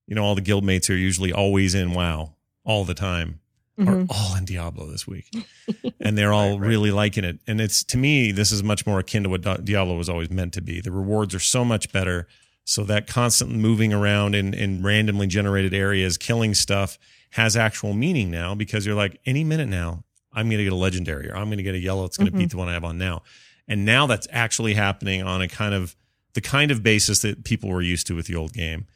[0.06, 3.40] you know all the guild mates are usually always in WoW all the time.
[3.78, 3.88] Mhm.
[3.88, 5.26] are all in Diablo this week,
[6.00, 6.68] and they're all Right, right.
[6.68, 7.40] really liking it.
[7.48, 10.52] And it's to me, this is much more akin to what Diablo was always meant
[10.54, 10.80] to be.
[10.80, 12.28] The rewards are so much better.
[12.66, 16.98] So that constant moving around in, in randomly generated areas, killing stuff
[17.30, 20.76] has actual meaning now because you're like, any minute now, I'm going to get a
[20.76, 22.38] legendary or I'm going to get a yellow It's going to Mhm.
[22.38, 23.22] beat the one I have on now.
[23.66, 25.96] And now that's actually happening on a kind of
[26.34, 28.86] the kind of basis that people were used to with the old game.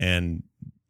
[0.00, 0.42] And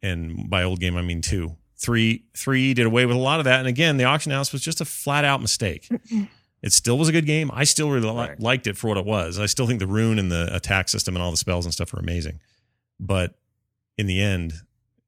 [0.02, 1.56] and by old game I mean two.
[1.76, 3.60] Three three did away with a lot of that.
[3.60, 5.88] And again, the auction house was just a flat out mistake.
[6.62, 7.50] It still was a good game.
[7.54, 9.38] I still really li- liked it for what it was.
[9.38, 11.94] I still think the rune and the attack system and all the spells and stuff
[11.94, 12.40] are amazing.
[12.98, 13.38] But
[13.96, 14.54] in the end,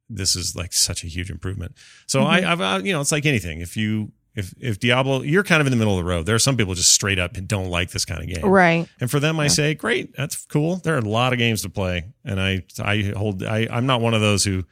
[0.08, 1.74] this is like such a huge improvement.
[2.06, 3.60] So I, I've, uh, you know, it's like anything.
[3.60, 6.26] If you, if, if Diablo, you're kind of in the middle of the road.
[6.26, 8.44] There are some people just straight up don't like this kind of game.
[8.48, 8.88] Right.
[9.00, 10.76] And for them, I say, great, that's cool.
[10.76, 14.00] There are a lot of games to play, and I, I hold, I, I'm not
[14.00, 14.64] one of those who,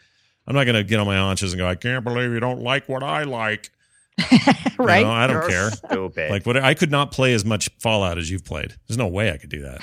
[0.47, 2.63] I'm not going to get on my haunches and go, I can't believe you don't
[2.63, 3.71] like what I like.
[4.79, 5.05] You right.
[5.05, 5.71] know, I don't You're care.
[5.73, 6.31] Stupid.
[6.31, 8.77] Like what I could not play as much Fallout as you've played.
[8.87, 9.81] There's no way I could do that.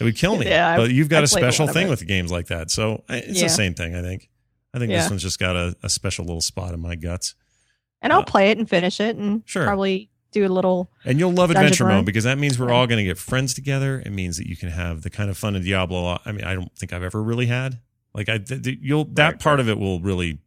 [0.00, 0.46] It would kill me.
[0.48, 1.90] Yeah, but you've got I a played a special lot thing it.
[1.90, 2.70] with games like that.
[2.70, 3.42] So it's Yeah.
[3.42, 3.94] the same thing.
[3.94, 4.30] I think.
[4.72, 5.02] I think Yeah.
[5.02, 7.34] this one's just got a, a special little spot in my guts.
[8.02, 9.64] And I'll Uh, play it and finish it and Sure.
[9.64, 12.98] probably do a little And you'll love adventure mode because that means we're all going
[12.98, 14.02] to get friends together.
[14.04, 16.18] It means that you can have the kind of fun in Diablo.
[16.24, 17.80] I mean, I don't think I've ever really had.
[18.14, 19.60] Like I, th- th- you'll that Right, part right.
[19.60, 20.38] of it will really,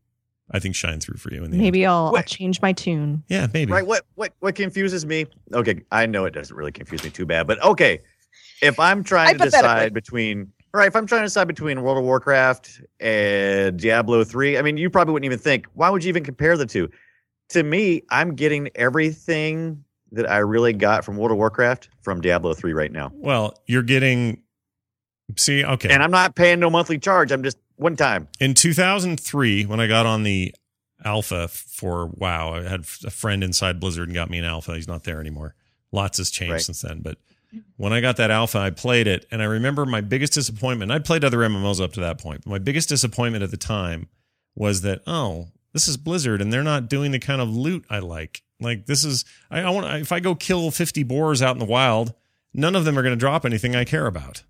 [0.52, 1.44] I think, shine through for you.
[1.44, 1.64] In the end.
[1.64, 3.24] maybe I'll, I'll change my tune.
[3.28, 3.72] yeah, maybe.
[3.72, 3.86] Right.
[3.86, 5.26] What what what confuses me?
[5.54, 8.00] Okay, I know it doesn't really confuse me too bad, but okay.
[8.62, 11.98] If I'm trying to decide between all right, if I'm trying to decide between World
[12.00, 16.10] of Warcraft and Diablo 3, I mean, you probably wouldn't even think, why would you
[16.10, 16.90] even compare the two?
[17.50, 22.54] To me, I'm getting everything that I really got from World of Warcraft from Diablo
[22.54, 23.12] 3 right now.
[23.16, 24.42] Well, you're getting.
[25.38, 25.90] See, okay.
[25.90, 27.32] And I'm not paying no monthly charge.
[27.32, 28.28] I'm just one time.
[28.40, 30.56] in 2003 when i got on the
[31.04, 34.88] alpha for wow i had a friend inside blizzard and got me an alpha he's
[34.88, 35.54] not there anymore
[35.92, 36.62] lots has changed Right.
[36.62, 37.18] since then but
[37.76, 41.04] when i got that alpha i played it and i remember my biggest disappointment i'd
[41.04, 44.08] played other mmos up to that point but my biggest disappointment at the time
[44.56, 48.00] was that oh this is blizzard and they're not doing the kind of loot i
[48.00, 51.60] like like this is i, I want if i go kill 50 boars out in
[51.60, 52.14] the wild
[52.54, 54.42] none of them are going to drop anything i care about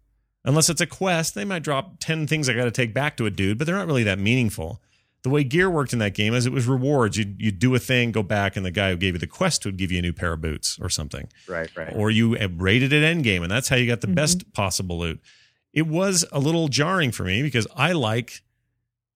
[0.47, 3.25] Unless it's a quest, they might drop 10 things I got to take back to
[3.25, 4.79] a dude, but they're not really that meaningful.
[5.23, 7.17] The way gear worked in that game is it was rewards.
[7.17, 9.65] You'd, you'd do a thing, go back, and the guy who gave you the quest
[9.65, 11.29] would give you a new pair of boots or something.
[11.47, 11.91] Right, right.
[11.95, 14.13] Or you rated at endgame, and that's how you got the Mhm.
[14.13, 15.19] best possible loot.
[15.73, 18.43] It was a little jarring for me because I like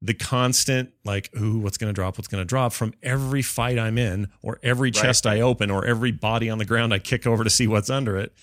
[0.02, 2.18] the constant, like, ooh, what's going to drop?
[2.18, 5.70] What's going to drop from every fight I'm in, or every Right, chest I open,
[5.70, 8.34] or every body on the ground I kick over to see what's under it.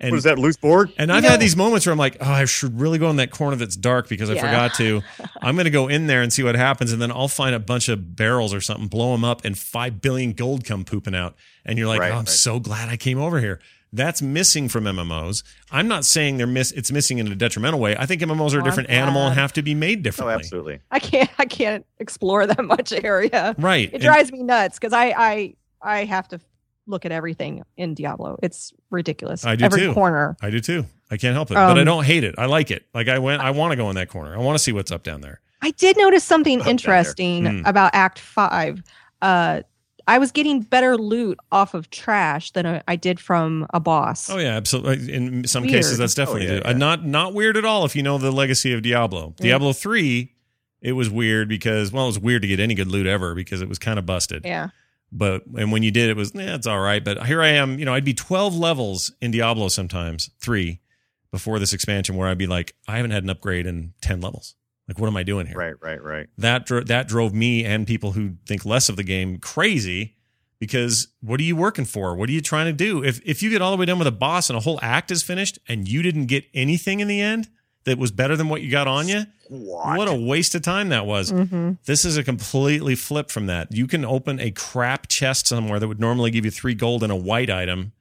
[0.00, 0.90] And what is that, loose board?
[0.96, 3.16] and I've know- had these moments where I'm like, oh, I should really go in
[3.16, 4.40] that corner that's dark because I Yeah.
[4.40, 5.02] forgot to.
[5.42, 6.92] I'm going to go in there and see what happens.
[6.92, 10.00] And then I'll find a bunch of barrels or something, blow them up, and 5
[10.00, 11.36] billion gold come pooping out.
[11.64, 12.28] And you're like, Right, oh, I'm right.
[12.28, 13.60] so glad I came over here.
[13.92, 15.42] That's missing from MMOs.
[15.70, 16.72] I'm not saying they're miss.
[16.72, 17.94] It's missing in a detrimental way.
[17.96, 20.32] I think MMOs are a Oh, different animal and have to be made differently.
[20.34, 20.80] Oh, absolutely.
[20.90, 23.54] I can't I can't explore that much area.
[23.58, 23.88] Right.
[23.88, 26.40] It And- drives me nuts because I I I have to
[26.86, 28.38] look at everything in Diablo.
[28.42, 29.44] It's ridiculous.
[29.44, 29.92] I do Every too.
[29.94, 30.36] corner.
[30.40, 30.86] I do too.
[31.10, 32.34] I can't help it, but I Um, don't hate it.
[32.38, 32.86] I like it.
[32.94, 33.42] Like I went.
[33.42, 34.34] I want to go in that corner.
[34.34, 35.40] I want to see what's up down there.
[35.60, 37.66] I did notice something Up interesting Hmm.
[37.66, 38.82] about Act Five.
[39.20, 39.60] Uh,
[40.06, 44.28] I was getting better loot off of trash than I- I did from a boss.
[44.30, 45.12] Oh yeah, absolutely.
[45.12, 45.74] In some Weird.
[45.74, 46.72] cases, that's oh, definitely Oh, yeah, yeah.
[46.72, 49.34] Not not weird at all if you know the legacy of Diablo.
[49.38, 49.44] Yeah.
[49.44, 50.34] Diablo three,
[50.80, 53.60] it was weird because well, it was weird to get any good loot ever because
[53.62, 54.44] it was kind of busted.
[54.44, 54.68] Yeah.
[55.10, 57.04] But and when you did, it was yeah, it's all right.
[57.04, 60.80] But here I am, you know, I'd be twelve levels in Diablo sometimes three
[61.30, 64.54] before this expansion where I'd be like, I haven't had an upgrade in ten levels.
[64.92, 65.56] Like, what am I doing here?
[65.56, 66.26] Right, right, right.
[66.36, 70.16] that dro- that drove me and people who think less of the game crazy
[70.58, 72.14] because what are you working for?
[72.14, 73.02] What are you trying to do?
[73.02, 75.10] If if you get all the way done with a boss and a whole act
[75.10, 77.48] is finished and you didn't get anything in the end
[77.84, 79.98] that was better than what you got on you, What?
[79.98, 81.30] what a waste of time that was.
[81.30, 83.72] hmm This is a completely flip from that.
[83.72, 87.10] You can open a crap chest somewhere that would normally give you 3 gold and
[87.10, 87.92] a white item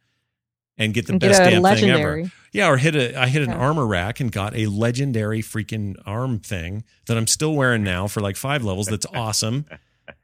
[0.81, 2.31] and get the And best get a damn thing ever.
[2.51, 3.55] Yeah, or hit a I hit an Yeah.
[3.57, 8.19] armor rack and got a legendary freaking arm thing that I'm still wearing now for
[8.19, 8.87] like five levels.
[8.87, 9.65] That's awesome.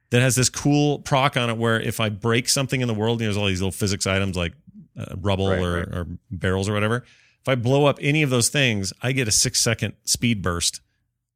[0.09, 3.19] That has this cool proc on it where if I break something in the world,
[3.21, 4.53] you know, there's all these little physics items like
[4.97, 5.87] uh, rubble Right, or, right.
[5.89, 7.03] or barrels or whatever.
[7.41, 10.81] If I blow up any of those things, I get a six second speed burst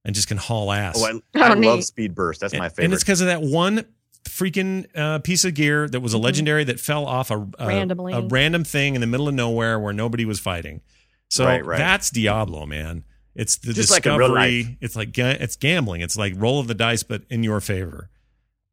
[0.04, 0.96] and just can haul ass.
[0.98, 1.84] Oh, I, Oh, I love neat.
[1.84, 2.42] Speed Burst.
[2.42, 2.86] That's my favorite.
[2.86, 3.86] And it's because of that one
[4.26, 6.24] freaking uh, piece of gear that was a Mhm.
[6.24, 8.14] legendary that fell off a, a Randomly.
[8.14, 10.82] a random thing in the middle of nowhere where nobody was fighting.
[11.30, 11.78] So Right, right.
[11.78, 13.04] that's Diablo, man.
[13.36, 14.28] It's the Just like discovery.
[14.64, 14.76] life.
[14.82, 16.02] it's like it's gambling.
[16.02, 18.10] It's like roll of the dice, but in your favor.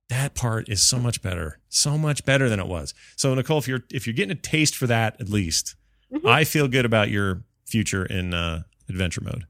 [0.08, 2.94] That part is so much better, so much better than it was.
[3.16, 5.76] So Nicole, if you're if you're getting a taste for that, at least
[6.12, 6.28] Mhm.
[6.28, 9.46] I feel good about your future in uh, adventure mode.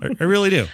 [0.00, 0.66] I, I really do.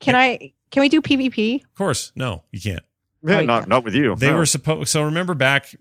[0.00, 0.52] Can I?
[0.70, 1.62] Can we do PvP?
[1.62, 2.82] Of course, no, you can't.
[3.22, 3.46] Yeah, yeah.
[3.46, 4.14] not not with you.
[4.16, 4.36] They no.
[4.38, 4.88] were supposed.
[4.90, 5.74] So remember back,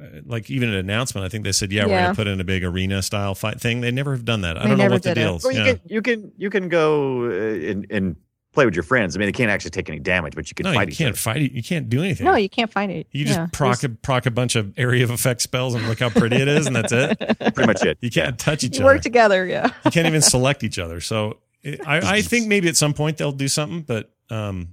[0.00, 1.24] uh, like even an announcement.
[1.24, 3.60] I think they said, "Yeah, we're going to put in a big arena style fight
[3.60, 4.56] thing." They never have done that.
[4.56, 5.44] I They don't know what the did deal is.
[5.44, 5.72] Well, you Yeah.
[5.74, 8.16] can you can you can go uh, and and
[8.54, 9.14] play with your friends.
[9.14, 10.98] I mean, they can't actually take any damage, but you can No, fight you each
[10.98, 11.16] can't other.
[11.18, 11.52] fight it.
[11.52, 12.24] You can't do anything.
[12.24, 13.06] No, you can't find it.
[13.12, 16.00] you just Yeah, proc a, proc a bunch of area of effect spells and look
[16.00, 17.16] how pretty it is, and that's it.
[17.54, 17.98] Pretty much it.
[18.00, 18.94] You can't touch each You other.
[18.94, 19.46] work together.
[19.46, 19.68] Yeah.
[19.84, 21.00] you can't even select each other.
[21.00, 24.70] So it, I, I think maybe at some point they'll do something, but um,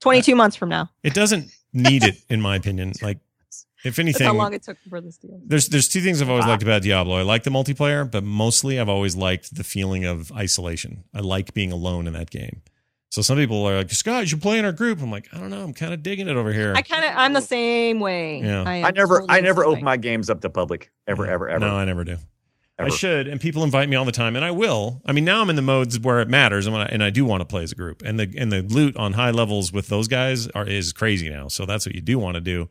[0.00, 0.90] 22 months from now.
[1.02, 2.92] it doesn't need it, in my opinion.
[3.02, 3.18] Like,
[3.84, 5.38] if That's anything, how long it took for this deal.
[5.44, 6.66] there's there's two things I've always liked ah.
[6.66, 7.16] about Diablo.
[7.16, 11.04] I like the multiplayer, but mostly I've always liked the feeling of isolation.
[11.12, 12.62] I like being alone in that game.
[13.10, 15.00] So some people are like, Scott, you should play in our group.
[15.02, 15.62] I'm like, I don't know.
[15.62, 16.72] I'm kind of digging it over here.
[16.74, 18.40] I kind of, I'm the same way.
[18.40, 18.62] Yeah.
[18.62, 19.82] am I never totally I never open way.
[19.82, 21.60] my games up to public ever ever ever.
[21.60, 22.16] No, I never do.
[22.76, 25.00] I should, and people invite me all the time, and I will.
[25.06, 27.10] I mean, now I'm in the modes where it matters, and when I, and I
[27.10, 29.72] do want to play as a group, and the and the loot on high levels
[29.72, 31.46] with those guys are is crazy now.
[31.48, 32.68] So that's what you do want to do.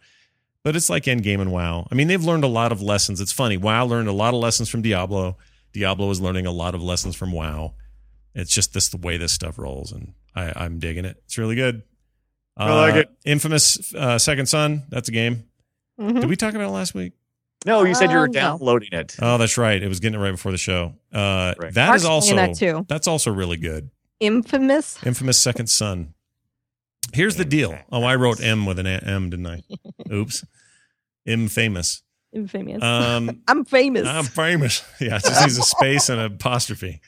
[0.63, 1.88] But it's like Endgame and WoW.
[1.92, 3.22] I mean, they've learned a lot of lessons.
[3.22, 3.56] It's funny.
[3.58, 5.38] WoW learned a lot of lessons from Diablo.
[5.74, 7.74] Diablo is learning a lot of lessons from WoW.
[8.36, 11.16] It's just this the way this stuff rolls, and I, I'm digging it.
[11.26, 11.82] It's really good.
[12.58, 13.10] I like Uh, it.
[13.26, 14.84] Infamous uh, Second Son.
[14.89, 15.46] That's a game.
[16.00, 16.20] Mhm.
[16.22, 17.13] Did we talk about it last week?
[17.65, 18.39] No, you said you were Um, no.
[18.39, 19.15] downloading it.
[19.19, 19.82] Oh, that's right.
[19.82, 20.93] It was getting it right before the show.
[21.13, 21.73] Uh, Right.
[21.73, 22.86] That Mark's is also playing that too.
[22.89, 23.89] that's also really good.
[24.19, 24.97] Infamous.
[25.06, 26.13] Infamous Second Son.
[27.13, 27.78] Here's the deal.
[27.91, 29.62] Oh, I wrote M with an A- M, didn't I?
[30.12, 30.43] Oops.
[31.28, 32.02] M famous.
[32.34, 32.82] Infamous.
[32.82, 34.08] Um, I'm famous.
[34.08, 34.84] I'm famous.
[34.99, 37.02] Yeah, it just needs a space and an apostrophe.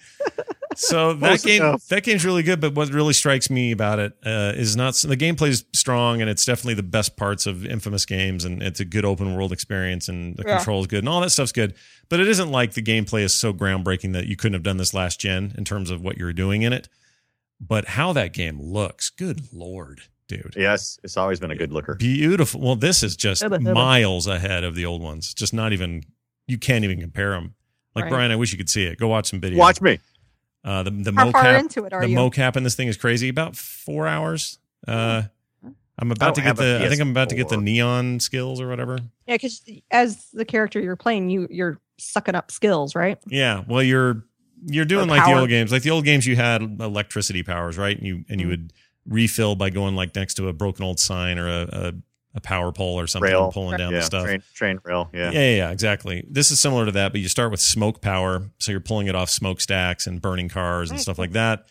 [0.75, 1.87] So that game, enough.
[1.87, 2.59] that game's really good.
[2.61, 6.29] But what really strikes me about it uh, is not the gameplay is strong, and
[6.29, 10.07] it's definitely the best parts of Infamous games, and it's a good open world experience,
[10.09, 10.57] and the Yeah.
[10.57, 11.73] control is good, and all that stuff's good.
[12.09, 14.93] But it isn't like the gameplay is so groundbreaking that you couldn't have done this
[14.93, 16.87] last gen in terms of what you're doing in it.
[17.59, 20.53] But how that game looks, good lord, dude.
[20.57, 21.95] Yes, it's always been a good looker.
[21.95, 22.59] Beautiful.
[22.61, 23.73] Well, this is just Hubba, hubba.
[23.73, 25.33] miles ahead of the old ones.
[25.33, 26.03] Just not even,
[26.47, 27.55] you can't even compare them.
[27.95, 28.11] Like, Right.
[28.11, 28.99] Brian, I wish you could see it.
[28.99, 29.57] Go watch some video.
[29.57, 29.99] Watch me.
[30.65, 32.17] Uh, the the How far mocap, into it are the you?
[32.17, 33.29] mocap in this thing is crazy.
[33.29, 34.57] About four hours.
[34.87, 35.23] Uh,
[35.97, 36.81] I'm about to don't get have the.
[36.83, 38.97] a I think I'm about to get the neon skills or whatever.
[39.27, 43.17] yeah, because as the character you're playing, you you're sucking up skills, right?
[43.27, 43.63] Yeah.
[43.67, 44.23] Well, you're
[44.65, 45.71] you're doing like the old games.
[45.71, 47.95] Like the old games, you had electricity powers, right?
[47.97, 48.49] And you and you Mhm.
[48.49, 48.73] would
[49.07, 51.93] refill by going like next to a broken old sign or a
[52.35, 53.51] a, a power pole or something, Rail.
[53.51, 54.25] pulling down Yeah, the stuff.
[54.25, 55.09] train train rail.
[55.13, 55.31] Yeah.
[55.31, 55.39] Yeah.
[55.39, 56.25] yeah, yeah, exactly.
[56.29, 59.15] This is similar to that, but you start with smoke power, so you're pulling it
[59.15, 61.65] off smokestacks and burning cars and Right, stuff like that.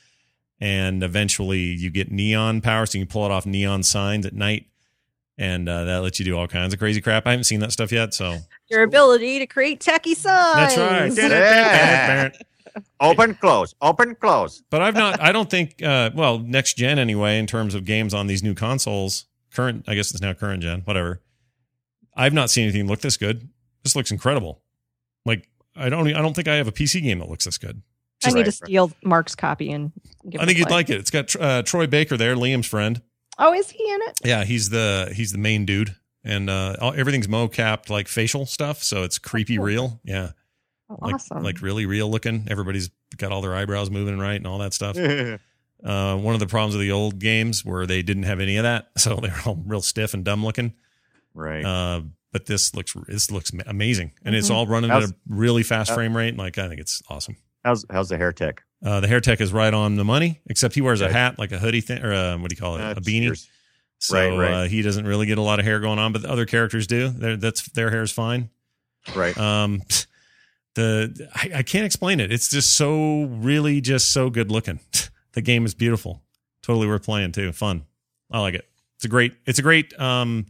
[0.60, 4.32] And eventually, you get neon power, so you can pull it off neon signs at
[4.34, 4.66] night,
[5.36, 7.26] and uh, that lets you do all kinds of crazy crap.
[7.26, 8.38] I haven't seen that stuff yet, so
[8.70, 10.76] Your ability to create techie signs.
[10.76, 11.30] that's right.
[11.30, 12.30] Yeah.
[13.00, 13.74] Open close.
[13.82, 14.62] Open close.
[14.70, 15.20] But I've not.
[15.20, 15.82] I don't think.
[15.82, 19.84] Uh, well, next gen anyway, in terms of games on these new consoles, current.
[19.88, 20.80] I guess it's now current gen.
[20.82, 21.20] Whatever.
[22.16, 23.48] I've not seen anything look this good.
[23.82, 24.60] This looks incredible.
[25.24, 26.06] Like I don't.
[26.08, 27.82] I don't think I have a PC game that looks this good.
[28.24, 28.54] I need Right, to right.
[28.54, 29.92] steal Mark's copy and.
[30.28, 30.76] Give I think you'd play.
[30.76, 30.98] like it.
[30.98, 33.02] It's got uh, Troy Baker there, Liam's friend.
[33.38, 34.20] Oh, is he in it?
[34.24, 38.82] Yeah, he's the he's the main dude, and uh, all, everything's mo-capped like facial stuff,
[38.82, 39.64] so it's creepy cool.
[39.66, 40.00] real.
[40.04, 40.30] Yeah,
[40.88, 41.42] Oh, like awesome.
[41.42, 42.46] like really real looking.
[42.48, 44.96] Everybody's got all their eyebrows moving right and all that stuff.
[45.84, 46.12] yeah.
[46.12, 48.62] Uh, one of the problems of the old games were they didn't have any of
[48.64, 50.72] that, so they were all real stiff and dumb looking.
[51.34, 51.64] right.
[51.64, 54.54] Uh, but this looks this looks amazing, and it's Mhm.
[54.54, 56.30] all running at a really fast how- frame rate.
[56.30, 57.36] and, Like I think it's awesome.
[57.64, 58.62] how's how's the hair tech?
[58.84, 61.52] Uh, the hair tech is right on the money, except he wears a hat like
[61.52, 63.26] a hoodie thing or uh what do you call it, Uh, a beanie.
[63.26, 63.48] cheers.
[64.00, 64.52] So Right, right.
[64.52, 66.86] Uh, he doesn't really get a lot of hair going on, but the other characters
[66.88, 67.08] do.
[67.08, 68.50] They're, that's their hair is fine.
[69.14, 69.38] Right.
[69.38, 69.82] Um,
[70.74, 72.32] the I, I can't explain it.
[72.32, 74.80] It's just so really just so good looking.
[75.34, 76.22] the game is beautiful.
[76.62, 77.52] Totally worth playing too.
[77.52, 77.84] Fun.
[78.30, 78.66] I like it.
[78.96, 79.34] It's a great.
[79.46, 79.98] It's a great.
[80.00, 80.46] Um,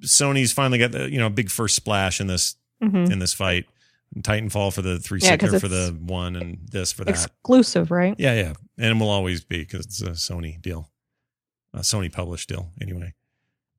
[0.00, 3.10] Sony's finally got the you know big first splash in this Mhm.
[3.10, 3.66] in this fight.
[4.20, 7.10] Titanfall for the three Yeah, for the one and this for that.
[7.10, 8.14] Exclusive, right?
[8.18, 10.90] Yeah, yeah, and it will always be because it's a Sony deal,
[11.74, 12.70] a Sony published deal.
[12.80, 13.12] Anyway,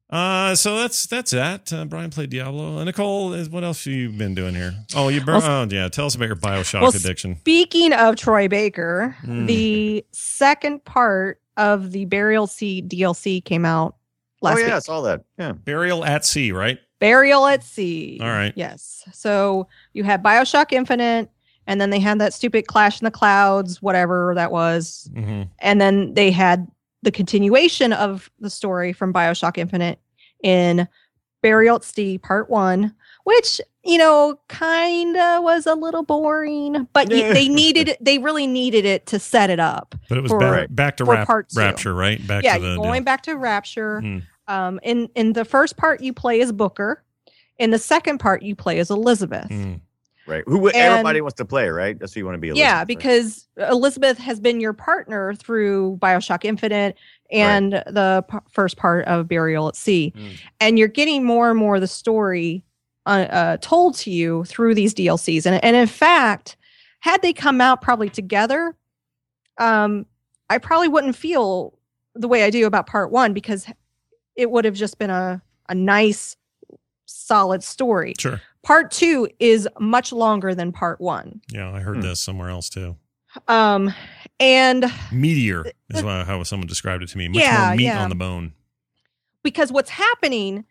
[0.09, 1.71] uh, so that's that's that.
[1.71, 2.79] Uh, Brian played Diablo.
[2.79, 4.73] Uh, Nicole, is what else have you been doing here?
[4.95, 5.43] Oh, you burned.
[5.43, 7.37] Well, oh yeah, tell us about your Bioshock well, addiction.
[7.37, 9.47] Speaking of Troy Baker, Mm.
[9.47, 13.95] the second part of the Burial Sea DLC came out
[14.41, 15.25] last oh yeah, I saw that.
[15.37, 15.51] Yeah.
[15.51, 16.79] Burial at Sea, right?
[16.99, 18.19] Burial at Sea.
[18.21, 18.53] All right.
[18.55, 19.03] Yes.
[19.13, 21.29] So you had Bioshock Infinite,
[21.67, 25.09] and then they had that stupid Clash in the Clouds, whatever that was.
[25.13, 25.43] Mm-hmm.
[25.59, 26.67] And then they had
[27.01, 29.99] the continuation of the story from Bioshock Infinite
[30.43, 30.87] in
[31.41, 37.09] Burial at Sea Part One, which, you know, kind of was a little boring, but
[37.11, 37.33] you, Yeah.
[37.33, 38.03] they needed it.
[38.03, 39.95] They really needed it to set it up.
[40.09, 41.47] But it was For- back, back to rap, part.
[41.55, 42.25] Rapture, right?
[42.27, 44.01] Back yeah, to the going back to Rapture.
[44.01, 44.17] Hmm.
[44.47, 47.03] Um, in in the first part, you play as Booker.
[47.57, 49.47] In the second part, you play as Elizabeth.
[49.49, 49.81] Mm.
[50.29, 50.43] Right.
[50.45, 51.97] Who And- everybody wants to play, right?
[51.99, 52.47] That's who you want to be.
[52.47, 52.87] Yeah, Elizabeth, right?
[52.87, 56.97] because Elizabeth has been your partner through Bioshock Infinite
[57.31, 60.13] and the p- first part of Burial at Sea.
[60.15, 60.39] Mm.
[60.59, 62.63] And you're getting more and more of the story
[63.05, 65.45] uh, uh, told to you through these DLCs.
[65.45, 66.57] And, and in fact,
[66.99, 68.75] had they come out probably together,
[69.57, 70.05] um,
[70.49, 71.77] I probably wouldn't feel
[72.15, 73.65] the way I do about part one because
[74.35, 76.35] it would have just been a, a nice,
[77.29, 78.13] solid story.
[78.19, 78.41] Sure.
[78.63, 81.41] Part two is much longer than part one.
[81.51, 82.01] Yeah, I heard Hmm.
[82.01, 82.95] this somewhere else too.
[83.47, 83.93] Um,
[84.39, 87.27] and Meteor is wha- how someone described it to me.
[87.27, 88.03] Much Yeah, more meat yeah.
[88.03, 88.53] on the bone.
[89.43, 90.65] because what's happening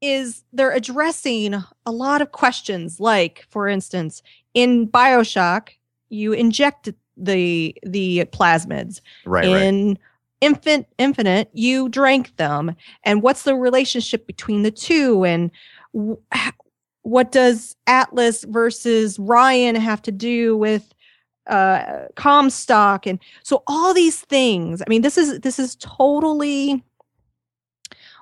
[0.00, 1.54] is they're addressing
[1.86, 4.22] a lot of questions like for instance
[4.54, 5.68] in bioshock
[6.08, 9.62] you inject the the plasmids right, right.
[9.62, 9.98] in
[10.40, 15.79] infant infinite you drank them and what's the relationship between the two and wh- h-
[17.02, 20.92] what does atlas versus ryan have to do with
[21.48, 23.06] uh comstock?
[23.06, 26.84] And so all these things i mean this is this is totally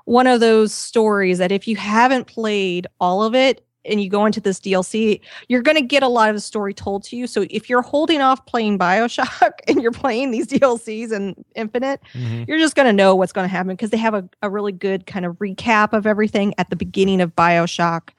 [0.05, 4.27] one of those stories that if you haven't played all of it and you go
[4.27, 7.27] into this DLC, you're going to get a lot of the story told to you.
[7.27, 12.47] So if you're holding off playing BioShock and you're playing these DLCs and Infinite, Mhm.
[12.47, 14.73] you're just going to know what's going to happen because they have a, a really
[14.73, 18.11] good kind of recap of everything at the beginning of BioShock,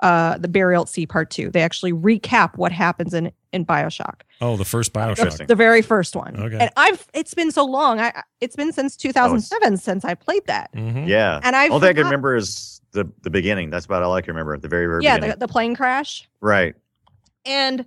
[0.00, 1.50] uh, the Burial at Sea Part 2.
[1.50, 5.48] They actually recap what happens in, in BioShock Oh, the first Bioshock.
[5.48, 6.36] The very first one.
[6.38, 6.58] Okay.
[6.60, 7.98] And I've it's been so long.
[7.98, 10.72] I I- it's been since 2007 since I played that.
[10.72, 11.08] Mhm.
[11.08, 11.40] yeah.
[11.42, 13.70] And I All thing I can remember is the the beginning.
[13.70, 15.38] That's about all I can remember at the very very yeah, beginning.
[15.38, 16.28] the, the plane crash.
[16.40, 16.74] right.
[17.44, 17.86] And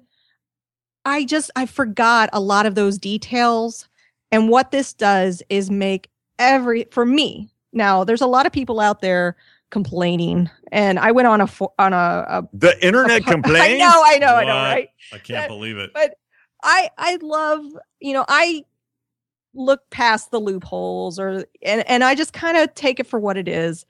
[1.06, 3.88] I just I forgot a lot of those details.
[4.32, 6.10] And what this does is make
[6.40, 7.50] every for me.
[7.74, 9.36] Now, there's a lot of people out there
[9.70, 11.48] complaining, and I went on a
[11.80, 13.80] on a, a The internet I complains.
[13.80, 14.90] know, I know, I know, right?
[15.14, 15.92] I can't believe it.
[15.94, 16.16] But
[16.64, 17.66] I I love
[18.00, 18.64] you know I
[19.54, 23.38] look past the loopholes or and and I just kind of take it for what
[23.38, 23.86] it is.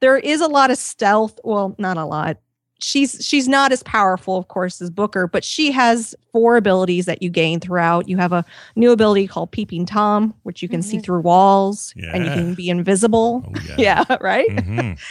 [0.00, 1.38] There is a lot of stealth.
[1.44, 2.38] Well, not a lot.
[2.80, 7.20] She's she's not as powerful, of course, as Booker, but she has four abilities that
[7.22, 8.08] you gain throughout.
[8.08, 8.44] You have a
[8.76, 11.02] new ability called Peeping Tom, which you can see Mhm.
[11.02, 13.42] through walls and you can be invisible.
[13.48, 14.04] Oh, yeah.
[14.08, 14.48] Yeah, right.
[14.48, 14.98] Mhm.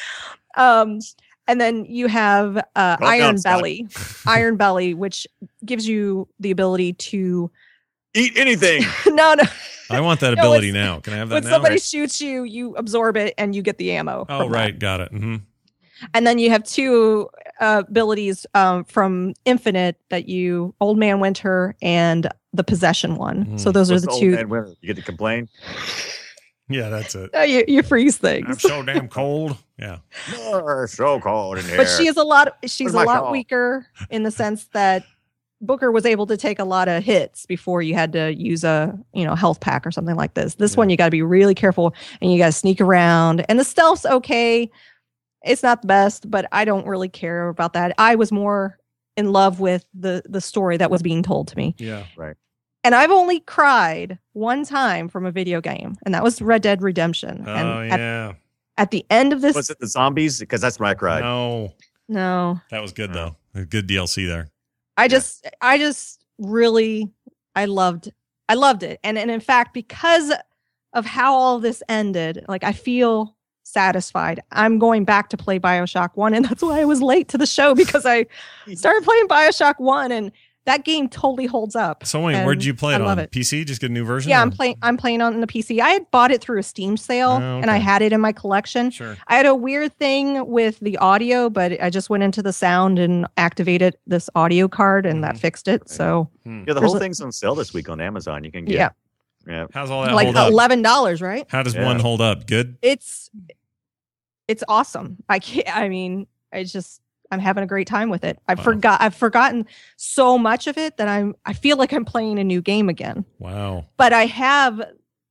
[0.55, 0.99] Um,
[1.47, 3.41] and then you have uh, Calm Iron.
[3.43, 3.87] Belly,
[4.25, 5.27] Iron Belly, which
[5.65, 7.51] gives you the ability to
[8.13, 8.83] Eat anything.
[9.07, 9.43] no, no.
[9.89, 10.99] I want that ability it's- now.
[10.99, 11.49] Can I have that When now?
[11.49, 14.25] somebody shoots you, you absorb it and you get the ammo.
[14.27, 14.57] oh, from that.
[14.57, 14.77] right.
[14.79, 15.13] Got it.
[15.13, 15.35] Mm-hmm.
[16.13, 21.75] And then you have two uh, abilities um, from Infinite that you, Old Man Winter
[21.81, 23.57] and the Possession one.
[23.57, 23.73] So Mm.
[23.73, 24.31] those What's are the old two.
[24.31, 24.67] man winner?
[24.81, 25.49] You get to complain.
[26.69, 27.33] Yeah, that's it.
[27.33, 28.45] Uh, you, you freeze things.
[28.47, 29.55] I'm so damn cold.
[29.79, 29.99] Yeah.
[30.87, 31.77] So cold in here.
[31.77, 32.57] but she is a lot.
[32.65, 33.31] She's a lot fault?
[33.31, 35.03] weaker in the sense that
[35.59, 38.97] Booker was able to take a lot of hits before you had to use a
[39.13, 40.55] you know health pack or something like this.
[40.55, 40.77] This Yeah.
[40.77, 43.45] one you got to be really careful and you got to sneak around.
[43.49, 44.69] And the stealth's okay.
[45.43, 47.93] It's not the best, but I don't really care about that.
[47.97, 48.77] I was more
[49.15, 51.75] in love with the the story that was being told to me.
[51.79, 52.03] Yeah.
[52.15, 52.35] Right.
[52.83, 56.81] And I've only cried one time from a video game, and that was Red Dead
[56.81, 57.43] Redemption.
[57.45, 58.33] Oh, and at, yeah.
[58.77, 60.39] at the end of this, Was it the zombies?
[60.39, 61.21] Because that's when I cried.
[61.21, 61.73] No.
[62.07, 63.35] no, That was good, though.
[63.53, 64.47] Good DLC there.
[64.97, 67.11] I just I just really
[67.55, 68.11] I loved
[68.49, 68.99] I loved it.
[69.03, 70.33] And and in fact because
[70.93, 74.41] of how all this ended, like I feel satisfied.
[74.51, 77.45] I'm going back to play BioShock 1 and that's why I was late to the
[77.45, 78.25] show because I
[78.73, 80.31] started playing BioShock 1 and
[80.67, 82.05] that game totally holds up.
[82.05, 83.19] So, wait, where'd And you play I it love on?
[83.19, 83.31] it.
[83.31, 83.65] PC?
[83.65, 84.29] Just get a new version?
[84.29, 85.79] Yeah, or- I'm playing I'm playing on the PC.
[85.81, 88.31] I had bought it through a Steam sale Oh, and I had it in my
[88.31, 88.91] collection.
[88.91, 89.17] Sure.
[89.27, 92.99] I had a weird thing with the audio, but I just went into the sound
[92.99, 95.39] and activated this audio card and that Mhm.
[95.39, 95.89] fixed it.
[95.89, 96.63] So Hmm.
[96.67, 98.43] Yeah, the whole a- things on sale this week on Amazon.
[98.43, 98.75] You can get.
[98.75, 98.89] Yeah.
[99.47, 99.65] Yeah.
[99.73, 100.51] How's all that like hold up?
[100.51, 101.45] eleven dollars, right?
[101.49, 101.85] How does Yeah.
[101.85, 102.45] one hold up?
[102.45, 102.77] Good?
[102.81, 103.29] It's
[104.47, 105.17] it's awesome.
[105.29, 105.75] I can't.
[105.75, 107.01] I mean, I just
[107.31, 108.39] I'm having a great time with it.
[108.47, 108.63] I Wow.
[108.63, 109.01] forgot.
[109.01, 111.35] I've forgotten so much of it that I'm.
[111.45, 113.25] I feel like I'm playing a new game again.
[113.39, 113.85] Wow.
[113.97, 114.81] But I have.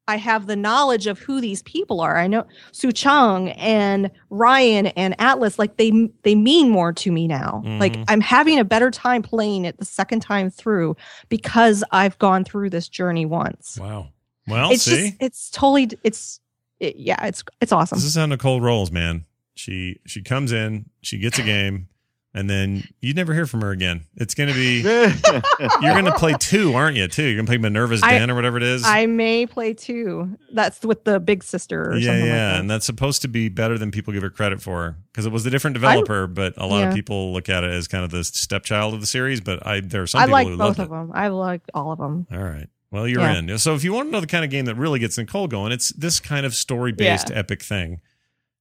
[0.08, 2.16] I have the knowledge of who these people are.
[2.16, 5.58] I know Suchong and Ryan and Atlas.
[5.58, 7.62] Like they they mean more to me now.
[7.80, 8.04] Like Mhm.
[8.06, 10.96] I'm having a better time playing it the second time through
[11.28, 13.78] because I've gone through this journey once.
[13.80, 14.10] Wow.
[14.46, 15.08] Well, it's see?
[15.08, 16.38] just it's totally it's
[16.78, 19.24] it, yeah it's it's awesome This is how Nicole rolls, man.
[19.56, 21.88] She she comes in, she gets a game,
[22.36, 24.02] and then you never hear from her again.
[24.14, 24.80] It's going to be
[25.80, 27.08] you're going to play two, aren't you?
[27.08, 27.22] Too.
[27.24, 28.84] You're going to play Minerva's I- Den or whatever it is.
[28.84, 30.36] I may play two.
[30.52, 33.48] That's with the big sister or yeah, something yeah, like and that's supposed to be
[33.48, 36.66] better than people give her credit for because it was a different developer, but a
[36.66, 39.40] lot of people look at it as kind of the stepchild of the series.
[39.40, 41.12] But I there are some I people like who both of them.
[41.14, 42.26] I like all of them.
[42.30, 42.68] All right.
[42.90, 43.38] Well, you're Yeah.
[43.38, 43.58] in.
[43.58, 45.72] So if you want to know the kind of game that really gets Nicole going,
[45.72, 48.00] it's this kind of story based epic thing.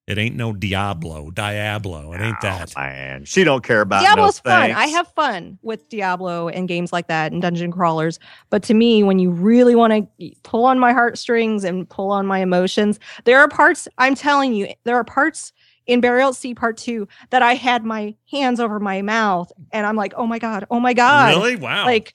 [0.08, 2.14] It ain't no Diablo, Diablo.
[2.14, 2.74] It ain't that.
[2.78, 4.72] Oh, man, she don't care about Diablo's no fun.
[4.72, 8.20] I have fun with Diablo and games like that and dungeon crawlers.
[8.52, 12.28] But to me, when you really want to pull on my heartstrings and pull on
[12.28, 15.52] my emotions, there are parts, I'm telling you, there are parts
[15.88, 19.88] in Burial at Sea Part 2 that I had my hands over my mouth and
[19.88, 21.36] I'm like, oh my God, oh my God.
[21.36, 21.56] Really?
[21.56, 21.86] Wow.
[21.86, 22.14] Like,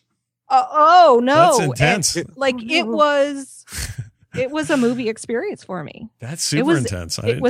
[0.48, 1.58] uh, oh no.
[1.58, 2.36] That's And, intense.
[2.36, 3.64] like it was,
[4.38, 6.08] it was a movie experience for me.
[6.20, 7.18] That's super was- intense.
[7.18, 7.42] I It didn't-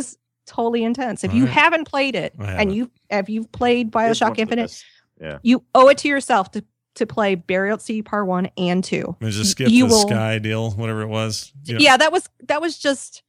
[0.51, 1.25] was totally intense.
[1.25, 1.53] If All you right.
[1.53, 2.75] haven't played it I and haven't.
[2.75, 4.85] you if you've played Bioshock Infinite.
[5.21, 5.39] Yeah.
[5.43, 6.65] you owe it to yourself to
[6.97, 9.17] to play Burial at Sea Part One and Two.
[9.21, 11.53] Let's just skip you the will- sky deal, whatever it was.
[11.65, 13.23] You know- Yeah, that was that was just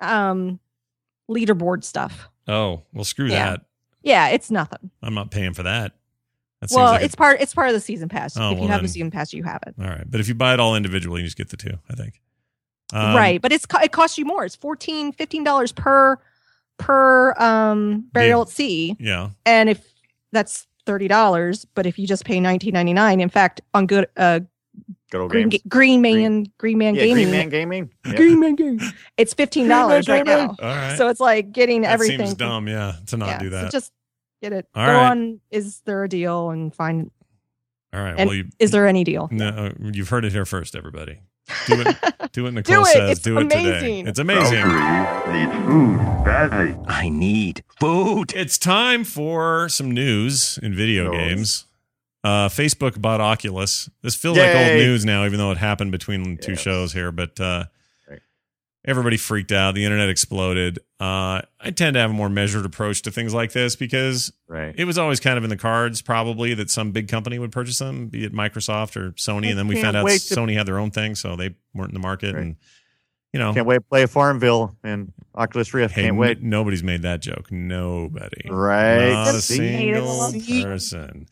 [0.00, 0.58] um
[1.30, 2.28] leaderboard stuff.
[2.48, 3.50] Oh, well, screw Yeah.
[3.50, 3.60] that.
[4.02, 4.90] Yeah, it's nothing.
[5.02, 5.92] I'm not paying for that.
[6.60, 8.36] That well, like a- it's part it's part of the season pass.
[8.36, 9.74] Oh, if you have then- the season pass, you have it.
[9.80, 10.08] all right.
[10.10, 11.78] But if you buy it all individually, you just get the two.
[11.90, 12.20] I think.
[12.94, 14.44] Um, right, but it's it costs you more.
[14.44, 15.12] It's 14
[15.44, 16.18] dollars per
[16.82, 19.30] per um Burial at Sea, Yeah.
[19.46, 19.86] and if
[20.32, 24.06] that's thirty dollars, but if you just pay nineteen ninety nine, in fact, on good
[24.16, 24.40] uh
[25.10, 25.62] Good old Green, games.
[25.64, 27.24] Ga- Green Man Green Man yeah, Gaming.
[27.24, 27.90] Green Man Gaming.
[28.06, 28.14] Yeah.
[28.16, 28.80] Green Man Gaming.
[29.18, 30.46] It's fifteen dollars right Gaming.
[30.46, 30.56] now.
[30.66, 30.96] All right.
[30.96, 32.18] So it's like getting that everything.
[32.20, 32.66] seems dumb.
[32.68, 33.70] Yeah, to not yeah, do so that.
[33.72, 33.92] just
[34.40, 34.66] get it.
[34.74, 35.10] All Go right.
[35.10, 35.40] on.
[35.50, 36.48] Is there a deal?
[36.50, 37.10] And find.
[37.92, 38.14] all right.
[38.16, 39.28] and well, you, Is there any deal?
[39.30, 41.18] no, you've heard it here first, everybody.
[41.66, 41.96] Do it.
[42.32, 42.86] Do what Nicole Do it.
[42.92, 43.10] says.
[43.10, 44.00] It's do it today.
[44.06, 44.62] It's amazing.
[44.64, 46.76] Valkyrie needs food badly.
[46.86, 48.32] I need food.
[48.34, 51.16] It's time for some news in video News.
[51.20, 51.64] games.
[52.24, 53.90] Uh, Facebook bought Oculus.
[54.02, 56.60] This feels like old news now, even though it happened between two Yes.
[56.60, 57.10] shows here.
[57.10, 57.66] But uh, Right.
[58.84, 59.74] Everybody freaked out.
[59.74, 60.78] The internet exploded.
[61.00, 64.74] Uh, I tend to have a more measured approach to things like this because Right.
[64.76, 67.78] it was always kind of in the cards, probably that some big company would purchase
[67.78, 69.46] them, be it Microsoft or Sony.
[69.46, 71.54] I and then we found out wait to- Sony had their own thing, so they
[71.74, 72.34] weren't in the market.
[72.34, 72.42] Right.
[72.42, 72.56] And
[73.32, 75.94] you know, Can't wait to play Farmville and Oculus Rift.
[75.94, 76.42] hey, Can't n- wait.
[76.42, 77.50] nobody's made that joke.
[77.50, 78.46] Nobody.
[78.50, 79.08] Right.
[79.10, 81.26] Not a single person.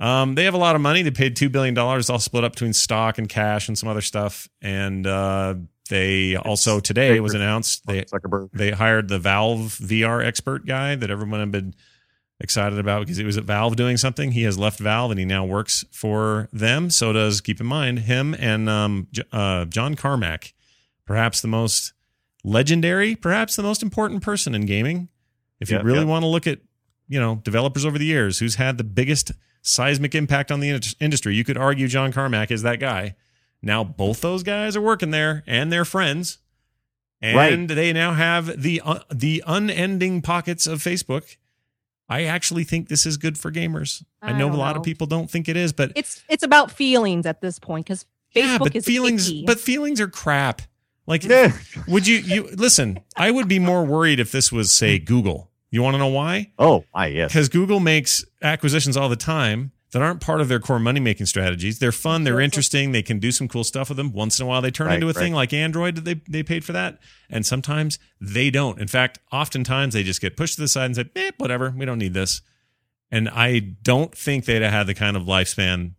[0.00, 1.02] Um, they have a lot of money.
[1.02, 4.00] They paid two billion dollars, all split up between stock and cash and some other
[4.00, 4.48] stuff.
[4.60, 5.54] And uh,
[5.88, 8.04] they also today it was announced they
[8.52, 11.74] they hired the Valve VR expert guy that everyone had been
[12.40, 14.32] excited about because he was at Valve doing something.
[14.32, 16.90] He has left Valve and he now works for them.
[16.90, 20.54] So does keep in mind him and um, uh, John Carmack,
[21.04, 21.92] perhaps the most
[22.44, 25.08] legendary, perhaps the most important person in gaming.
[25.60, 26.08] If Yep, you really yep.
[26.08, 26.60] want to look at
[27.08, 29.32] you know developers over the years, who's had the biggest
[29.62, 33.16] seismic impact on the industry, you could argue John Carmack is that guy.
[33.62, 36.38] Now both those guys are working there and they're friends.
[37.20, 37.36] And
[37.68, 37.74] Right.
[37.76, 41.36] they now have the uh, the unending pockets of Facebook.
[42.08, 44.04] I actually think this is good for gamers.
[44.22, 46.44] I, I know a don't lot of people don't think it is, but It's it's
[46.44, 48.04] about feelings at this point because
[48.34, 49.44] Facebook yeah, but is feelings icky.
[49.46, 50.62] but feelings are crap.
[51.06, 51.24] Like
[51.88, 55.50] would you you listen, I would be more worried if this was say Google.
[55.70, 56.52] You want to know why?
[56.58, 57.32] Oh, I yes.
[57.32, 61.26] Because Google makes acquisitions all the time that aren't part of their core money making
[61.26, 61.78] strategies.
[61.78, 64.12] They're fun, they're interesting, they can do some cool stuff with them.
[64.12, 65.16] Once in a while, they turn Right, into a right.
[65.16, 66.98] thing like Android that they, they paid for that.
[67.30, 68.78] And sometimes they don't.
[68.80, 71.86] In fact, oftentimes they just get pushed to the side and say, eh, whatever, we
[71.86, 72.42] don't need this.
[73.10, 75.92] And I don't think they'd have had the kind of lifespan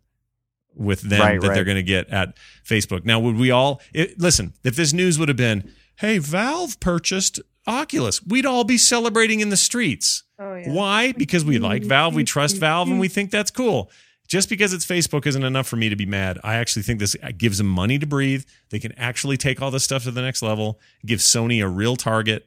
[0.76, 3.04] with them Right, that they're going to get at Facebook.
[3.04, 4.54] Now, would we all it, listen?
[4.62, 9.48] If this news would have been, "Hey, Valve purchased Oculus," we'd all be celebrating in
[9.48, 10.22] the streets.
[10.40, 10.72] Oh, yeah.
[10.72, 11.12] Why?
[11.12, 13.90] Because we like Valve, we trust Valve, and we think that's cool.
[14.26, 16.38] Just because it's Facebook isn't enough for me to be mad.
[16.42, 18.44] I actually think this gives them money to breathe.
[18.70, 20.78] They can actually take all this stuff to the next level.
[21.04, 22.46] Give Sony a real target.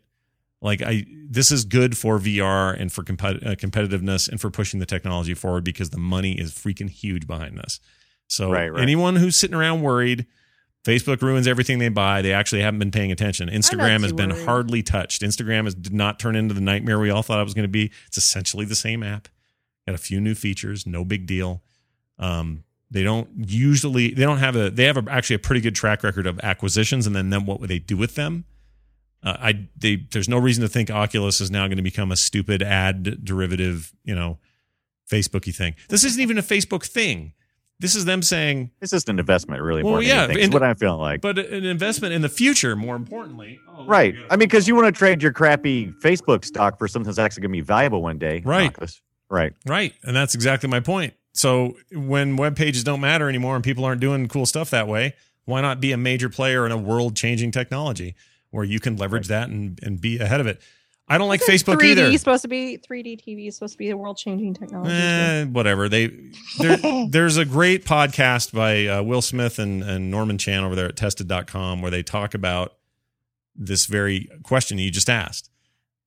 [0.61, 4.79] Like I, this is good for VR and for compet- uh, competitiveness and for pushing
[4.79, 7.81] the technology forward because the money is freaking huge behind this.
[8.27, 8.81] So Right, right.
[8.81, 10.25] anyone who's sitting around worried,
[10.83, 12.21] Facebook ruins everything they buy.
[12.21, 13.49] They actually haven't been paying attention.
[13.49, 14.45] Instagram has been worried.
[14.45, 15.21] hardly touched.
[15.21, 17.69] Instagram has did not turn into the nightmare we all thought it was going to
[17.69, 17.91] be.
[18.07, 19.29] It's essentially the same app.
[19.87, 21.61] Got a few new features, no big deal.
[22.19, 25.73] Um, they don't usually they don't have a they have a, actually a pretty good
[25.73, 28.45] track record of acquisitions and then then what would they do with them.
[29.23, 32.17] Uh, I they there's no reason to think Oculus is now going to become a
[32.17, 34.37] stupid ad derivative, you know,
[35.09, 35.75] Facebooky thing.
[35.89, 37.33] This isn't even a Facebook thing.
[37.79, 39.83] This is them saying, It's just an investment, really.
[39.83, 41.21] Well, more yeah, and- what I'm feeling like.
[41.21, 43.59] but an investment in the future, more importantly.
[43.67, 44.13] Oh, right.
[44.13, 46.87] look, we got- I mean, because you want to trade your crappy Facebook stock for
[46.87, 48.41] something that's actually going to be valuable one day.
[48.45, 48.73] Right.
[49.29, 49.53] Right.
[49.65, 49.93] Right.
[50.03, 51.13] And that's exactly my point.
[51.33, 55.15] So when web pages don't matter anymore and people aren't doing cool stuff that way,
[55.45, 58.15] why not be a major player in a world changing technology
[58.51, 60.61] where you can leverage that and, and be ahead of it?
[61.07, 62.17] I don't like Facebook 3D either.
[62.17, 64.93] supposed to be 3D TV is supposed to be a world changing technology.
[64.95, 65.89] Eh, whatever.
[65.89, 66.07] They
[66.59, 66.77] there,
[67.09, 70.95] there's a great podcast by uh, Will Smith and, and Norman Chan over there at
[70.95, 72.73] tested.com where they talk about
[73.55, 75.49] this very question you just asked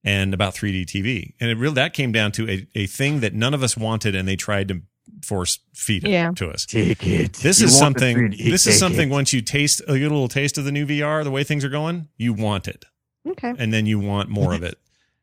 [0.03, 1.35] and about 3D TV.
[1.41, 4.15] And it really that came down to a, a thing that none of us wanted
[4.15, 4.81] and they tried to
[5.23, 6.33] force feed it Yeah.
[6.37, 6.65] to us.
[6.65, 7.35] Take it.
[7.35, 9.13] This You is something this is something it.
[9.13, 12.09] once you taste a little taste of the new VR, the way things are going,
[12.17, 12.87] you want it
[13.29, 13.53] Okay.
[13.59, 14.79] and then you want more of it.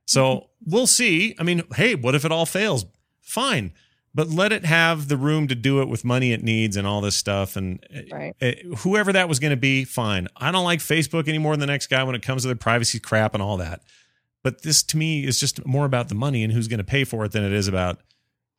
[0.06, 1.36] So we'll see.
[1.40, 2.86] I mean, hey, what if it all fails?
[3.22, 3.72] Fine,
[4.14, 7.02] but let it have the room to do it with money it needs and all
[7.02, 7.56] this stuff.
[7.56, 7.80] And
[8.12, 8.34] Right.
[8.42, 10.28] uh, whoever that was going to be, fine.
[10.36, 12.56] I don't like Facebook any more than the next guy when it comes to their
[12.56, 13.82] privacy crap and all that.
[14.44, 17.06] But this to me is just more about the money and who's going to pay
[17.06, 18.00] for it than it is about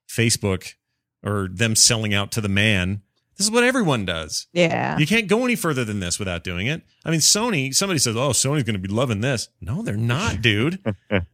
[0.09, 0.75] Facebook
[1.23, 3.03] or them selling out to the man.
[3.37, 4.47] This is what everyone does.
[4.53, 4.97] Yeah.
[4.97, 6.82] You can't go any further than this without doing it.
[7.05, 9.49] I mean, Sony, somebody says, oh, Sony's going to be loving this.
[9.61, 10.78] No, they're not, dude.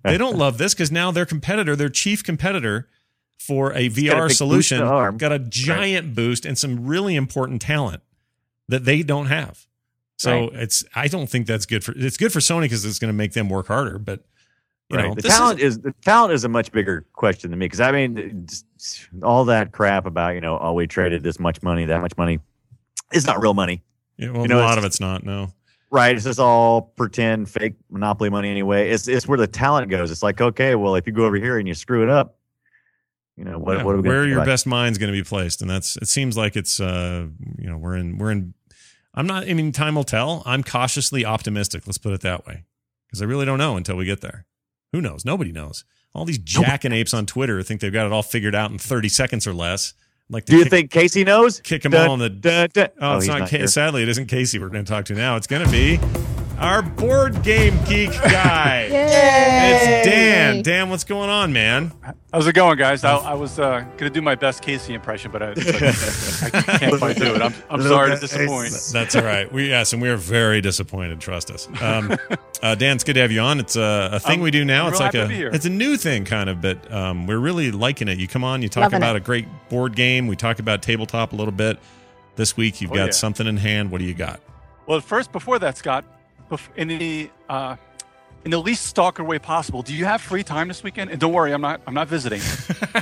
[0.05, 2.89] they don't love this because now their competitor, their chief competitor
[3.39, 5.17] for a VR solution, boost in the arm.
[5.19, 8.03] got a giant boost and some really important talent
[8.69, 9.67] that they don't have.
[10.17, 10.51] So Right.
[10.55, 13.17] it's, I don't think that's good for, it's good for Sony because it's going to
[13.17, 13.99] make them work harder.
[13.99, 14.25] But,
[14.91, 15.09] you Right.
[15.09, 17.67] know, the this is- talent is, the talent is a much bigger question than me
[17.67, 18.47] because I mean,
[19.23, 22.41] all that crap about you know, oh, we traded this much money, that much money,
[23.13, 23.83] it's not real money,
[24.17, 25.53] yeah, well, you know, a lot of it's not, no.
[25.91, 26.15] right?
[26.15, 28.91] It's just all pretend, fake monopoly money anyway.
[28.91, 30.11] It's it's where the talent goes.
[30.11, 32.37] It's like, okay, well, if you go over here and you screw it up,
[33.37, 33.79] you know what?
[33.79, 34.47] Yeah, what are we where do your it?
[34.47, 36.09] best mind's going to be placed, and that's it.
[36.09, 37.27] Seems like it's uh,
[37.59, 38.55] you know, we're in we're in.
[39.15, 39.49] I'm not.
[39.49, 40.43] I mean, time will tell.
[40.47, 41.85] I'm cautiously optimistic.
[41.87, 42.65] Let's put it that way,
[43.07, 44.47] because I really don't know until we get there.
[44.93, 45.25] Who knows?
[45.25, 45.85] Nobody knows.
[46.15, 49.47] All these jackanapes on Twitter think they've got it all figured out in 30 seconds
[49.47, 49.95] or less.
[50.29, 51.61] Like Do you kick, think Casey knows?
[51.61, 52.31] kick him Dun, all in the?
[52.31, 52.89] dun, dun.
[53.01, 53.49] Oh, oh it's he's not.
[53.51, 53.67] Ca- here.
[53.67, 54.59] sadly, it isn't Casey.
[54.59, 55.37] We're going to talk to now.
[55.37, 55.99] It's going to be
[56.61, 58.89] our board game geek guy.
[58.91, 60.63] It's Dan.
[60.63, 61.93] Dan, what's going on, man?
[62.33, 63.03] How's it going, guys?
[63.03, 66.77] I, I was uh, going to do my best Casey impression, but I, but I
[66.79, 67.43] can't quite do it.
[67.43, 68.21] I'm, I'm sorry to guys.
[68.21, 68.73] disappoint.
[68.93, 69.51] That's all right.
[69.51, 71.19] We yes, and we are very disappointed.
[71.21, 71.67] Trust us.
[71.81, 72.17] Um,
[72.63, 73.59] uh, Dan, it's good to have you on.
[73.59, 74.87] It's a, a thing I'm- we do now.
[74.87, 75.51] I'm it's like a to be here.
[75.53, 78.19] it's a new thing, kind of, but um, we're really liking it.
[78.19, 79.23] You come on, you talk Loving about it.
[79.23, 80.27] a great board game.
[80.27, 81.79] We talk about tabletop a little bit.
[82.37, 83.11] This week, you've Oh, got yeah.
[83.11, 83.91] something in hand.
[83.91, 84.41] What do you got?
[84.87, 86.20] Well, first, before that, Scott, bef-
[86.77, 87.77] in the uh,
[88.45, 91.11] in the least stalker way possible, do you have free time this weekend?
[91.11, 92.41] And don't worry, I'm not I'm not visiting.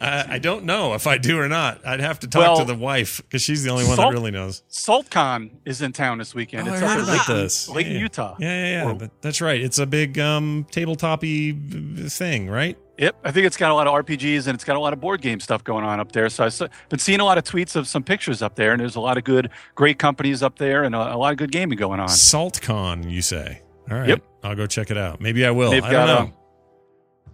[0.00, 1.84] uh, I don't know if I do or not.
[1.86, 4.30] I'd have to talk Well, to the wife because she's the only one that really
[4.30, 4.62] knows.
[4.70, 6.68] SaltCon is in town this weekend.
[6.68, 7.68] Oh, it's I up heard about Layton, this.
[7.68, 7.98] Layton, Yeah.
[8.00, 8.36] Utah.
[8.38, 8.94] Yeah, yeah, yeah.
[8.94, 9.60] But that's right.
[9.60, 12.78] It's a big um, tabletopy thing, right?
[13.02, 15.00] Yep, I think it's got a lot of RPGs and it's got a lot of
[15.00, 16.28] board game stuff going on up there.
[16.28, 16.56] So I've
[16.88, 19.18] been seeing a lot of tweets of some pictures up there, and there's a lot
[19.18, 22.06] of good, great companies up there, and a, a lot of good gaming going on.
[22.08, 23.60] SaltCon, you say?
[23.90, 24.08] All right.
[24.08, 24.22] Yep.
[24.44, 25.20] I'll go check it out.
[25.20, 25.72] Maybe I will.
[25.72, 26.18] They've I don't got know.
[26.26, 26.32] um,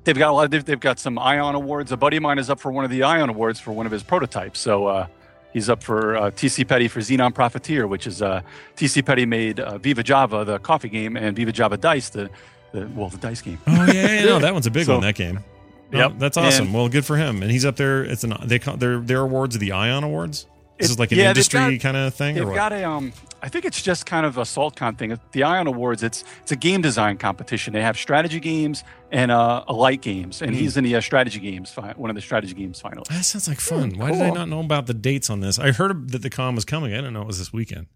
[0.04, 1.92] they've got a lot of they've, they've got some Ion awards.
[1.92, 3.92] A buddy of mine is up for one of the Ion awards for one of
[3.92, 4.58] his prototypes.
[4.58, 5.06] So uh,
[5.52, 8.40] he's up for uh, TC Petty for Xenon Profiteer, which is uh,
[8.76, 12.30] TC Petty made uh, Viva Java, the coffee game, and Viva Java Dice, the,
[12.72, 13.58] the well, the dice game.
[13.66, 15.02] Oh yeah, yeah, no, that one's a big So- one.
[15.02, 15.44] That game.
[15.92, 16.14] Yep.
[16.18, 16.66] that's awesome.
[16.66, 17.42] And- well, good for him.
[17.42, 18.04] And he's up there.
[18.04, 20.46] It's an they call their their awards are the Ion Awards.
[20.78, 22.54] This is like an yeah, industry kind of thing, They've what?
[22.54, 23.12] got a um,
[23.42, 25.18] I think it's just kind of a SaltCon thing.
[25.32, 27.72] The Ion Awards, it's it's a game design competition.
[27.72, 30.56] They have strategy games and uh, a light games, and Hmm.
[30.56, 33.08] he's in the uh, strategy games, one of the strategy games finals.
[33.08, 33.98] that sounds like fun.
[33.98, 35.58] Why did I not know about the dates on this?
[35.58, 36.92] I heard that the con was coming.
[36.92, 37.86] I didn't know it was this weekend.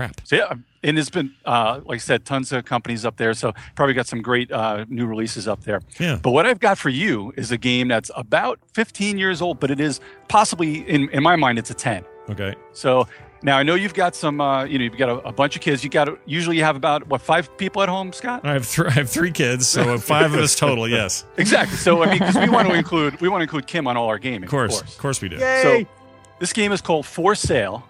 [0.00, 0.20] Crap.
[0.24, 3.34] So yeah, and it's been uh, like I said, tons of companies up there.
[3.34, 5.80] So probably got some great uh, new releases up there.
[5.98, 6.18] Yeah.
[6.22, 9.70] But what I've got for you is a game that's about 15 years old, but
[9.70, 12.04] it is possibly in in my mind it's a 10.
[12.30, 12.54] Okay.
[12.72, 13.06] So
[13.42, 15.62] now I know you've got some, uh, you know, you've got a, a bunch of
[15.62, 15.82] kids.
[15.82, 18.42] You got usually you have about what five people at home, Scott?
[18.44, 20.88] I have th- I have three kids, so five of us total.
[20.88, 21.76] Yes, Exactly.
[21.76, 24.08] So I mean, because we want to include we want to include Kim on all
[24.08, 25.36] our gaming, of course, of course we do.
[25.36, 25.62] Yay!
[25.62, 25.90] So
[26.38, 27.84] this game is called For Sale.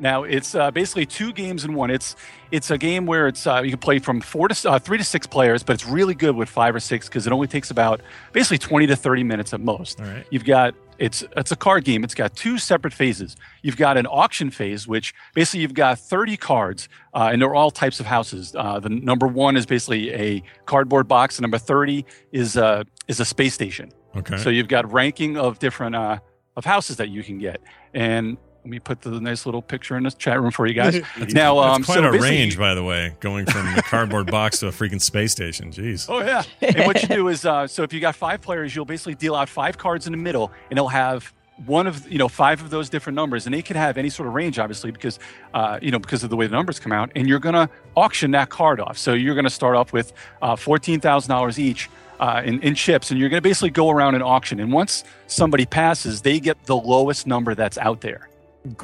[0.00, 1.90] Now it's uh, basically two games in one.
[1.90, 2.16] It's
[2.50, 5.04] it's a game where it's uh, you can play from four to uh, three to
[5.04, 8.00] six players, but it's really good with five or six because it only takes about
[8.32, 10.00] basically twenty to thirty minutes at most.
[10.00, 10.24] Right.
[10.30, 12.04] You've got it's it's a card game.
[12.04, 13.36] It's got two separate phases.
[13.62, 17.70] You've got an auction phase, which basically you've got thirty cards, uh, and they're all
[17.70, 18.54] types of houses.
[18.56, 21.36] Uh, the number one is basically a cardboard box.
[21.36, 23.90] The number thirty is uh, is a space station.
[24.16, 24.38] Okay.
[24.38, 26.18] So you've got ranking of different uh,
[26.56, 27.60] of houses that you can get,
[27.94, 28.36] and
[28.68, 30.94] Let me put the nice little picture in the chat room for you guys.
[31.32, 34.26] now, That's um, quite so a basically- range, by the way, going from the cardboard
[34.30, 35.72] box to a freaking space station.
[35.72, 36.04] Jeez.
[36.06, 36.42] Oh yeah.
[36.60, 39.34] and what you do is, uh, so if you got five players, you'll basically deal
[39.34, 41.32] out five cards in the middle, and it'll have
[41.64, 44.28] one of you know five of those different numbers, and they can have any sort
[44.28, 45.18] of range, obviously, because
[45.54, 48.32] uh, you know because of the way the numbers come out, and you're gonna auction
[48.32, 48.98] that card off.
[48.98, 50.12] So you're gonna start off with
[50.42, 51.88] uh, fourteen thousand dollars each.
[52.20, 54.58] Uh, in, in chips, and you're going to basically go around and auction.
[54.58, 58.28] And once somebody passes, they get the lowest number that's out there,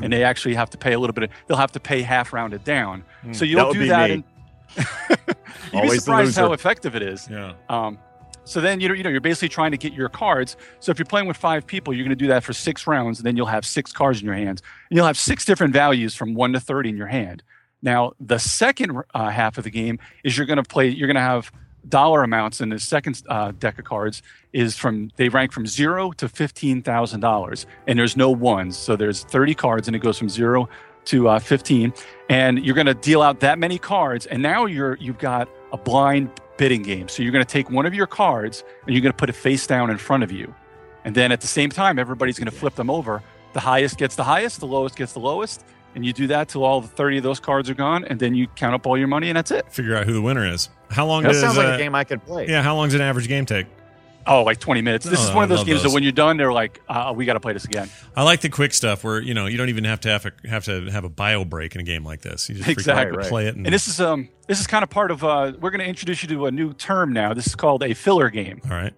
[0.02, 1.24] and they actually have to pay a little bit.
[1.24, 3.04] Of, they'll have to pay half rounded down.
[3.32, 4.10] So you'll That do be that.
[4.10, 4.24] And
[4.76, 5.26] you'd
[5.72, 7.28] be Always the surprised how effective it is.
[7.30, 7.54] Yeah.
[7.68, 7.98] Um,
[8.44, 10.56] so then you know, you know you're basically trying to get your cards.
[10.80, 13.18] So if you're playing with five people, you're going to do that for six rounds,
[13.18, 14.62] and then you'll have six cards in your hands.
[14.90, 17.42] And you'll have six different values from one to thirty in your hand.
[17.82, 20.88] Now the second uh, half of the game is you're going to play.
[20.88, 21.50] You're going to have
[21.88, 24.22] dollar amounts in the second uh, deck of cards
[24.52, 28.76] is from they rank from zero to fifteen thousand dollars, and there's no ones.
[28.76, 30.68] So there's thirty cards, and it goes from zero
[31.06, 31.92] to uh, 15
[32.28, 35.76] and you're going to deal out that many cards and now you're you've got a
[35.76, 37.08] blind bidding game.
[37.08, 39.34] So you're going to take one of your cards and you're going to put it
[39.34, 40.54] face down in front of you.
[41.04, 43.22] And then at the same time everybody's going to flip them over.
[43.52, 45.64] The highest gets the highest the lowest gets the lowest
[45.94, 48.34] and you do that till all the 30 of those cards are gone and then
[48.34, 50.68] you count up all your money and that's it Figure out who the winner is.
[50.90, 52.48] How long That does sounds like uh, a game I could play.
[52.48, 53.66] Yeah, how long does an average game take?
[54.26, 55.90] oh like 20 minutes this Oh, is one of those games those.
[55.90, 58.40] that when you're done they're like uh, we got to play this again I like
[58.40, 60.86] the quick stuff where you know you don't even have to have a, have to
[60.90, 62.48] have a bio break in a game like this.
[62.48, 63.18] You just Exactly.
[63.18, 63.54] Right, play it.
[63.54, 65.86] And, and this is um this is kind of part of uh we're going to
[65.86, 68.94] introduce you to a new term now this is called a filler game all right.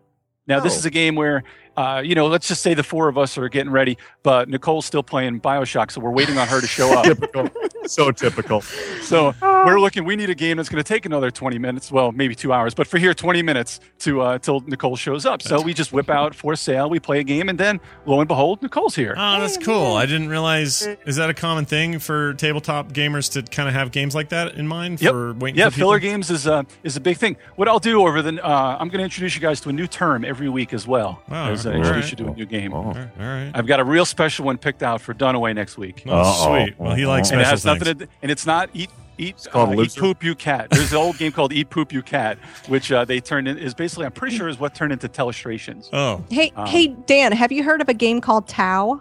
[0.48, 0.78] Now, this Oh.
[0.78, 1.42] is a game where,
[1.76, 4.86] uh, you know, let's just say the four of us are getting ready, but Nicole's
[4.86, 7.04] still playing Bioshock, so we're waiting on her to show up.
[7.04, 7.48] typical.
[7.86, 8.60] so typical.
[9.02, 10.04] so we're looking.
[10.04, 12.74] We need a game that's going to take another twenty minutes, well, maybe two hours,
[12.74, 15.42] but for here, twenty minutes to uh, till Nicole shows up.
[15.42, 16.88] So we just whip out for sale.
[16.90, 19.14] We play a game, and then lo and behold, Nicole's here.
[19.16, 19.94] Oh, that's cool.
[19.96, 20.86] I didn't realize.
[21.06, 24.54] Is that a common thing for tabletop gamers to kind of have games like that
[24.54, 25.12] in mind Yep.
[25.12, 25.58] for waiting?
[25.58, 25.88] Yeah, for people?
[25.90, 27.36] filler games is uh, is a big thing.
[27.56, 29.86] What I'll do over the, uh, I'm going to introduce you guys to a new
[29.86, 31.22] term every week as well.
[31.28, 32.10] Wow, as I all introduce right.
[32.20, 32.72] you to a new game.
[32.74, 33.08] All right.
[33.18, 33.50] All right.
[33.54, 36.02] I've got a real special one picked out for Dunaway next week.
[36.06, 36.64] Oh, Uh-oh.
[36.64, 36.78] sweet.
[36.78, 37.80] Well, he likes and it special has things.
[37.96, 40.00] nothing to, and it's not eat eat called uh, eat Loser.
[40.00, 40.68] poop you cat.
[40.70, 42.36] There's an old game called Eat Poop You Cat,
[42.68, 45.88] which uh, they turned in is basically I'm pretty sure is what turned into Telestrations.
[45.92, 49.00] oh, Hey, Um, hey, Dan, have you heard of a game called Tau?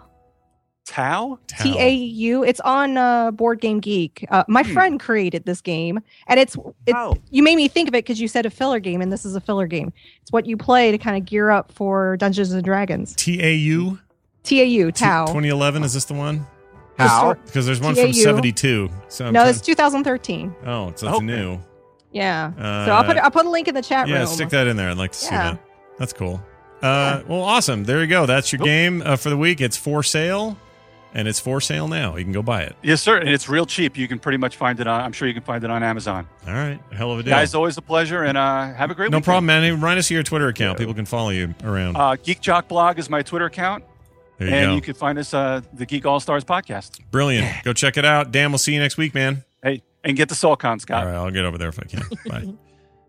[0.86, 1.38] Tau?
[1.48, 2.44] T A U.
[2.44, 4.24] It's on uh, Board Game Geek.
[4.30, 4.72] Uh, my Hmm.
[4.72, 6.56] friend created this game, and it's
[6.86, 7.16] it, Oh.
[7.30, 9.34] you made me think of it because you said a filler game, and this is
[9.34, 9.92] a filler game.
[10.22, 13.14] It's what you play to kind of gear up for Dungeons and Dragons.
[13.16, 13.98] T A U
[14.44, 14.92] T A U.
[14.92, 15.26] Tau.
[15.26, 15.82] 2011.
[15.82, 16.46] Is this the one?
[16.98, 17.34] How?
[17.34, 18.88] Because there's one from 72.
[19.08, 20.54] So I'm no, trying- it's 2013.
[20.64, 21.24] oh, so it's Okay.
[21.26, 21.58] new.
[22.12, 22.52] Yeah.
[22.58, 24.26] Uh, so I'll put I'll put a link in the chat yeah, room.
[24.28, 24.88] stick that in there.
[24.90, 25.50] I'd like to see Yeah.
[25.50, 25.60] that.
[25.98, 26.40] That's cool.
[26.80, 27.84] Uh, well, awesome.
[27.84, 28.24] There you go.
[28.26, 28.66] That's your Cool.
[28.66, 29.60] game uh, for the week.
[29.60, 30.56] It's for sale,
[31.16, 32.14] and it's for sale now.
[32.16, 32.76] You can go buy it.
[32.82, 33.16] Yes, sir.
[33.16, 33.96] And it's real cheap.
[33.96, 35.00] You can pretty much find it on.
[35.00, 36.28] I'm sure you can find it on Amazon.
[36.46, 37.30] All right, hell of a deal.
[37.30, 39.12] Guys, always a pleasure, and uh, have a great week.
[39.12, 39.24] no weekend.
[39.24, 39.62] problem, man.
[39.62, 40.78] Hey, Run us your Twitter account.
[40.78, 41.96] People can follow you around.
[41.96, 43.82] Uh, Geek Jock Blog is my Twitter account,
[44.38, 44.74] there you and go.
[44.74, 47.00] you can find us uh, the Geek All Stars podcast.
[47.10, 47.64] Brilliant.
[47.64, 48.30] Go check it out.
[48.30, 49.42] Dan, we'll see you next week, man.
[49.62, 51.02] Hey, and get the SaltCon, Scott.
[51.04, 52.02] All right, I'll get over there if I can.
[52.26, 52.54] Bye.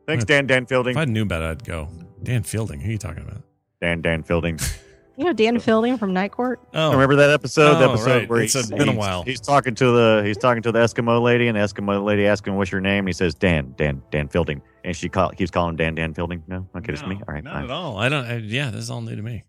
[0.06, 0.92] Thanks, Dan Dan Fielding.
[0.92, 1.90] if I knew about it, I'd go.
[2.24, 2.80] Dan Fielding.
[2.80, 3.42] Who are you talking about?
[3.82, 4.58] Dan Dan Fielding.
[5.18, 6.60] You know Dan Fielding from Night Court.
[6.76, 7.80] Oh, Remember that episode?
[7.80, 8.30] the Oh, episode right.
[8.30, 9.24] where It's he's, been a while.
[9.24, 12.56] He's talking to the he's talking to the Eskimo lady, and the Eskimo lady asking
[12.56, 13.00] what's your name.
[13.00, 16.14] And he says Dan Dan Dan Fielding, and she call, keeps calling him Dan Dan
[16.14, 16.44] Fielding.
[16.48, 17.16] No, okay, it's me.
[17.28, 17.64] All right, not fine.
[17.64, 17.98] at all.
[17.98, 18.26] I don't.
[18.26, 19.44] I, yeah, this is all new to me.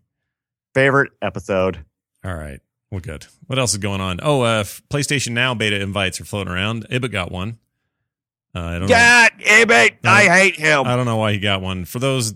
[0.73, 1.85] Favorite episode.
[2.25, 2.59] All right.
[2.89, 3.27] Well, good.
[3.45, 4.19] What else is going on?
[4.23, 6.87] Oh, uh, PlayStation Now beta invites are floating around.
[6.89, 7.59] Ibit got one.
[8.55, 8.87] Uh, I don't know.
[8.87, 10.09] God, Abbott, No.
[10.09, 10.87] I hate him.
[10.87, 11.85] I don't know why he got one.
[11.85, 12.33] For those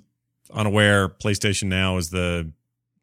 [0.54, 2.52] unaware, PlayStation Now is the,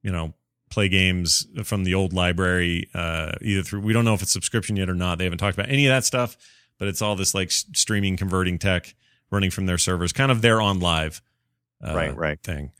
[0.02, 0.34] you know,
[0.70, 4.76] play games from the old library, uh, either through, we don't know if it's subscription
[4.76, 5.18] yet or not.
[5.18, 6.36] They haven't talked about any of that stuff,
[6.78, 8.94] but it's all this like streaming converting tech
[9.30, 11.20] running from their servers, kind of their OnLive,
[11.86, 12.42] uh, Right, right.
[12.42, 12.70] thing,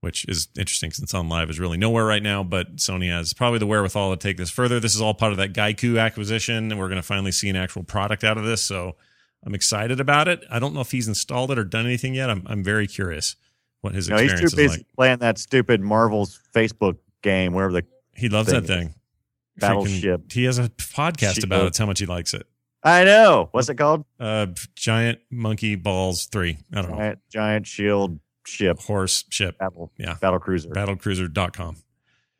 [0.00, 3.66] which is interesting since OnLive is really nowhere right now, but Sony has probably the
[3.66, 4.78] wherewithal to take this further.
[4.80, 7.56] This is all part of that Gaikai acquisition, and we're going to finally see an
[7.56, 8.62] actual product out of this.
[8.62, 8.96] So
[9.44, 10.44] I'm excited about it.
[10.50, 12.30] I don't know if he's installed it or done anything yet.
[12.30, 13.34] I'm, I'm very curious
[13.82, 14.94] what his No, he's experience too is busy like.
[14.96, 17.84] playing that stupid Marvel's Facebook game, wherever the.
[18.14, 18.88] He loves that thing.
[18.88, 18.94] thing.
[19.58, 20.22] Battleship.
[20.22, 21.76] Freaking- he has a podcast She- about it.
[21.76, 22.46] How much he likes it.
[22.84, 23.48] I know.
[23.52, 24.04] What's it called?
[24.18, 26.58] Uh, giant monkey balls three.
[26.72, 26.96] I don't know.
[26.96, 29.56] Giant, giant shield ship Horse ship.
[29.58, 29.92] battle.
[29.98, 30.14] Yeah.
[30.20, 30.70] battle cruiser.
[30.70, 31.76] Battlecruiser.com.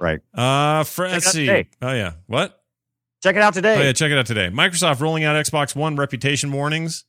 [0.00, 0.18] Right.
[0.34, 1.46] Uh, for, let's see.
[1.46, 1.68] today.
[1.80, 2.14] Oh, yeah.
[2.26, 2.60] What?
[3.22, 3.78] Check it out today.
[3.78, 4.48] Oh yeah, check it out today.
[4.48, 7.04] Microsoft rolling out Xbox One reputation warnings.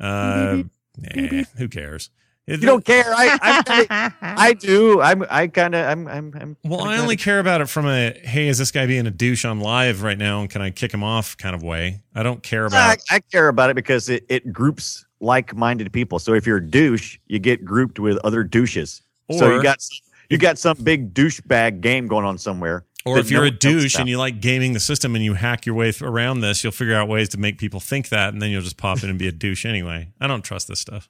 [0.00, 0.62] Uh,
[0.96, 2.08] nah, who cares?
[2.46, 3.04] It- You don't care.
[3.06, 5.00] I I, I do.
[5.00, 6.56] I'm I kind of I'm I'm I'm.
[6.64, 9.44] well, I only care about it from a hey, is this guy being a douche
[9.44, 12.00] on live right now, and can I kick him off kind of way.
[12.14, 12.98] I don't care about.
[13.10, 16.18] I care about it because it, it groups like-minded people.
[16.18, 19.02] So if you're a douche, you get grouped with other douches.
[19.30, 22.84] so Or- you got some, you got some big douchebag game going on somewhere.
[23.04, 25.64] Or if you're no a douche and you like gaming the system and you hack
[25.66, 28.40] your way th- around this, you'll figure out ways to make people think that, and
[28.42, 30.08] then you'll just pop in and be a douche anyway.
[30.20, 31.08] I don't trust this stuff.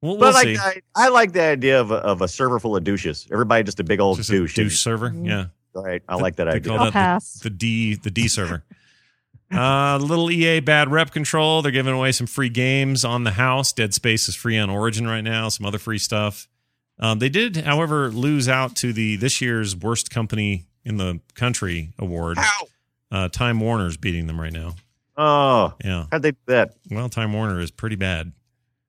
[0.00, 0.56] We'll, But we'll I see.
[0.58, 3.26] like, I, I like the idea of a, of a server full of douches.
[3.32, 4.52] Everybody just a big old Just douche.
[4.52, 5.12] a douche server.
[5.14, 5.46] Yeah.
[5.74, 6.02] Right.
[6.08, 6.70] I like that They idea.
[6.70, 7.34] call I'll that pass.
[7.34, 8.64] the, the D the D server.
[9.50, 11.62] Uh, little EA bad rep control.
[11.62, 13.72] They're giving away some free games on the house.
[13.72, 15.48] Dead Space is free on Origin right now.
[15.48, 16.48] Some other free stuff.
[16.98, 21.92] Um, they did, however, lose out to the this year's worst company in the country
[21.98, 22.36] award.
[22.38, 22.68] Ow!
[23.10, 24.74] Uh, Time Warner's beating them right now.
[25.16, 26.04] Oh, Yeah.
[26.12, 26.74] how'd they do that?
[26.90, 28.32] Well, Time Warner is pretty bad.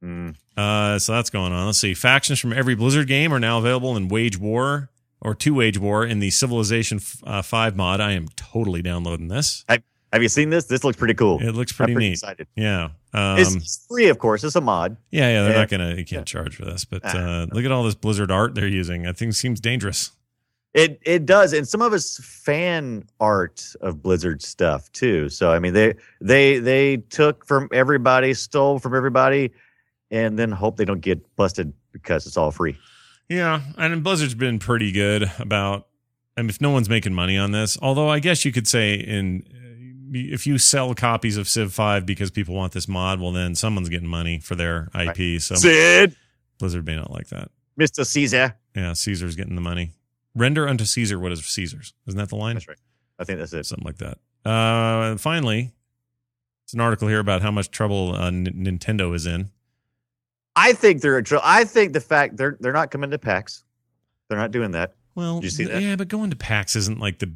[0.04, 0.36] Mm.
[0.56, 1.66] Uh, so that's going on.
[1.66, 1.93] Let's see.
[1.93, 4.89] Factions from every Blizzard game are now available in Wage War
[5.22, 8.00] or Two Wage War in the Civilization uh, 5 mod.
[8.00, 9.66] I am totally downloading this.
[10.12, 10.66] Have you seen this?
[10.66, 11.39] This looks pretty cool.
[11.39, 12.14] It looks I'm pretty neat.
[12.14, 12.47] excited.
[12.56, 12.89] Yeah.
[13.14, 14.43] Um, it's, free, of course.
[14.43, 14.97] It's a mod.
[15.12, 15.58] yeah, yeah, they're yeah.
[15.58, 18.32] not going to, you can't charge for this, but uh, look at all this Blizzard
[18.32, 19.06] art they're using.
[19.06, 20.12] I think it seems dangerous.
[20.76, 25.28] It it does, and some of it's fan art of Blizzard stuff too.
[25.28, 29.52] So I mean, they they they took from everybody, stole from everybody,
[30.12, 32.78] and then hope they don't get busted because it's all free.
[33.28, 33.62] Yeah.
[33.78, 35.88] And Blizzard's been pretty good about,
[36.36, 38.95] I mean, if no one's making money on this, although I guess you could say
[38.95, 39.43] in,
[40.12, 43.89] if you sell copies of Civ 5 because people want this mod, well, then someone's
[43.89, 45.39] getting money for their IP.
[45.41, 46.16] So Sid,
[46.57, 47.51] Blizzard may not like that.
[47.78, 48.55] Mister Caesar.
[48.76, 49.91] Yeah, Caesar's getting the money.
[50.36, 51.93] Render unto Caesar what is Caesar's.
[52.07, 52.55] Isn't that the line?
[52.55, 52.78] That's right.
[53.20, 53.66] I think that's it.
[53.66, 54.18] Something like that.
[54.49, 55.72] Uh, finally,
[56.66, 59.49] it's an article here about how much trouble uh, N- Nintendo is in.
[60.60, 61.18] I think they're.
[61.18, 61.43] in trouble.
[61.45, 63.64] I think the fact they're they're not coming to PAX.
[64.28, 64.95] They're not doing that.
[65.16, 65.82] Well, Did you see that?
[65.82, 67.34] yeah, but going to PAX isn't like the.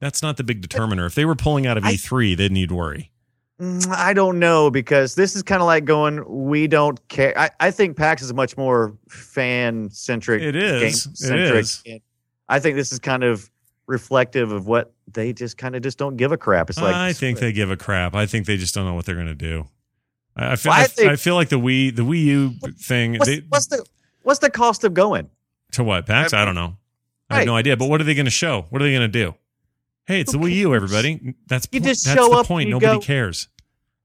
[0.00, 1.06] That's not the big determiner.
[1.06, 3.12] If they were pulling out of I- E3, then you'd worry.
[3.60, 6.24] Mm, I don't know because this is kind of like going.
[6.26, 7.38] We don't care.
[7.38, 10.42] I, I think PAX is much more fan centric.
[10.42, 11.06] It is.
[11.30, 11.84] It is.
[12.48, 13.48] I think this is kind of
[13.86, 16.70] reflective of what they just kind of just don't give a crap.
[16.70, 18.14] It's like I think they give a crap.
[18.14, 19.68] I think they just don't know what they're going to do.
[20.36, 20.72] I, I feel.
[20.72, 23.12] I I, think- I feel like the Wii, the Wii U thing.
[23.18, 23.84] what's, they, what's the
[24.22, 25.30] what's the cost of going?
[25.72, 26.32] to what PAX?
[26.34, 26.76] I don't know.
[27.30, 27.76] I have no idea.
[27.78, 28.66] But what are they going to show?
[28.68, 29.34] What are they going to do?
[30.06, 31.34] Hey, it's the Who Wii U, everybody.
[31.46, 32.68] That's You po- just that's show the up, point.
[32.68, 33.48] you Nobody go- cares.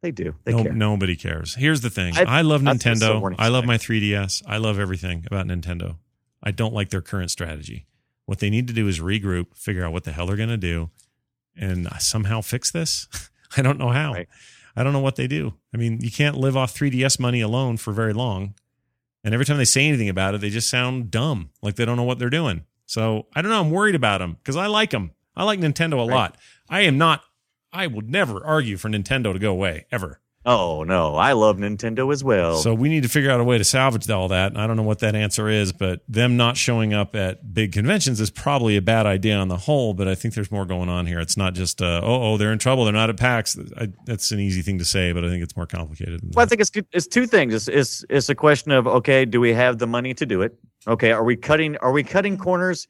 [0.02, 0.36] They do.
[0.46, 0.72] They No, care.
[0.74, 1.56] nobody cares.
[1.56, 2.16] Here's the thing.
[2.16, 3.36] I- I, love I feel so Nintendo.
[3.38, 4.44] I love my 3DS.
[4.48, 5.98] I love everything about Nintendo.
[6.42, 7.86] I don't like their current strategy.
[8.26, 10.56] What they need to do is regroup, figure out what the hell they're going to
[10.58, 10.90] do,
[11.56, 13.08] and somehow fix this.
[13.58, 14.14] I don't know how.
[14.14, 14.28] Right.
[14.78, 15.56] I don't know what they do.
[15.74, 18.54] I mean, you can't live off 3DS money alone for very long.
[19.24, 21.98] And every time they say anything about it, they just sound dumb, like they don't
[21.98, 22.64] know what they're doing.
[22.86, 23.60] So I don't know.
[23.60, 25.12] I'm worried about them because I like them.
[25.36, 26.16] I like Nintendo a Right.
[26.16, 26.38] lot.
[26.70, 27.24] I am not.
[27.74, 30.22] I would never argue for Nintendo to go away ever.
[30.50, 32.56] Oh no, I love Nintendo as well.
[32.56, 34.54] So we need to figure out a way to salvage all that.
[34.54, 37.74] And I don't know what that answer is, but them not showing up at big
[37.74, 39.94] conventions is probably a bad idea on the whole.
[39.94, 41.20] But I think there's more going on here.
[41.20, 42.86] It's not just uh, oh oh they're in trouble.
[42.86, 43.60] They're not at PAX.
[43.76, 46.22] I, that's an easy thing to say, but I think it's more complicated.
[46.22, 47.54] Than Well, I think it's it's two things.
[47.54, 50.58] It's, it's it's a question of okay, do we have the money to do it?
[50.88, 52.88] Okay, are we cutting are we cutting corners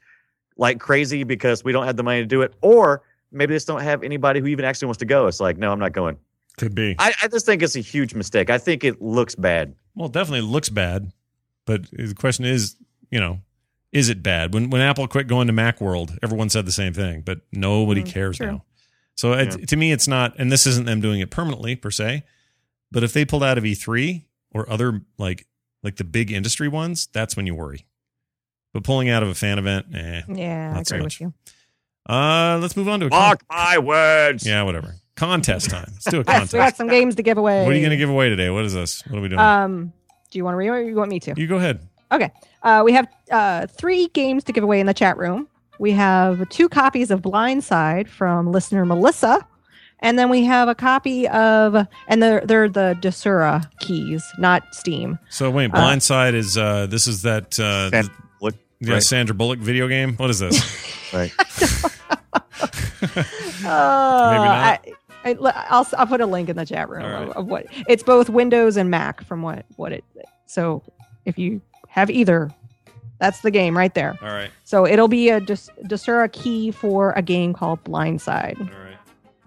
[0.58, 3.02] like crazy because we don't have the money to do it, or
[3.32, 5.26] maybe they just don't have anybody who even actually wants to go?
[5.26, 6.18] It's like no, I'm not going.
[6.58, 6.96] Could be.
[6.98, 8.50] I, I just think it's a huge mistake.
[8.50, 9.76] I think it looks bad.
[9.96, 11.12] Well, it definitely looks bad,
[11.66, 12.76] but the question is,
[13.12, 13.40] you know,
[13.92, 14.54] is it bad?
[14.54, 18.02] When when Apple quit going to Mac World, everyone said the same thing, but nobody
[18.04, 18.48] Mm, cares true.
[18.48, 18.64] now.
[19.16, 22.24] So it, to me, it's not, and this isn't them doing it permanently per se,
[22.92, 25.48] but if they pulled out of E3 or other like
[25.84, 27.86] like the big industry ones, that's when you worry.
[28.74, 30.22] But pulling out of a fan event, eh.
[30.28, 31.20] Yeah, I Not so much.
[31.20, 31.34] with you.
[32.14, 34.46] Uh, let's move on to a con- Mark my words.
[34.46, 35.90] yeah, whatever contest time.
[35.94, 37.64] Let's do a Yes, we got some games to give away.
[37.64, 38.50] What are you going to give away today?
[38.50, 39.06] What is this?
[39.08, 39.40] What are we doing?
[39.40, 39.92] Um,
[40.32, 41.34] do you want to read it or you want me to?
[41.36, 41.82] you go ahead.
[42.12, 42.32] Okay.
[42.64, 45.48] Uh, we have uh, three games to give away in the chat room.
[45.80, 49.46] We have two copies of Blindside from listener Melissa,
[50.00, 55.20] and then we have a copy of, and they're they're the Desura keys, not Steam.
[55.30, 59.04] So wait, Uh, Blindside is uh this is that uh Sandra Bullock, yeah, right.
[59.04, 60.16] Sandra Bullock video game.
[60.16, 60.86] What is this?
[61.14, 61.32] Right.
[63.64, 64.82] Uh, not.
[64.86, 64.87] I,
[65.28, 67.30] I, will I'll put a link in the chat room All right.
[67.30, 70.04] of, of what it's both Windows and Mac from what what it.
[70.46, 70.82] So
[71.26, 72.52] if you have either,
[73.20, 74.18] that's the game right there.
[74.22, 74.52] All right.
[74.64, 78.60] So it'll be a Des- Desura key for a game called Blindside.
[78.60, 78.98] All right.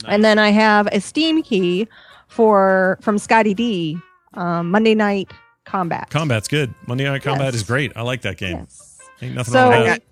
[0.06, 1.86] And then I have a Steam key
[2.28, 3.98] for from Scotty D,
[4.34, 5.30] um, Monday Night
[5.64, 6.08] Combat.
[6.10, 6.72] Combat's good.
[6.86, 7.54] Monday Night Combat Yes.
[7.56, 7.92] is great.
[7.96, 8.58] I like that game.
[8.58, 8.98] Yes.
[9.22, 10.02] Ain't nothing So- wrong I got,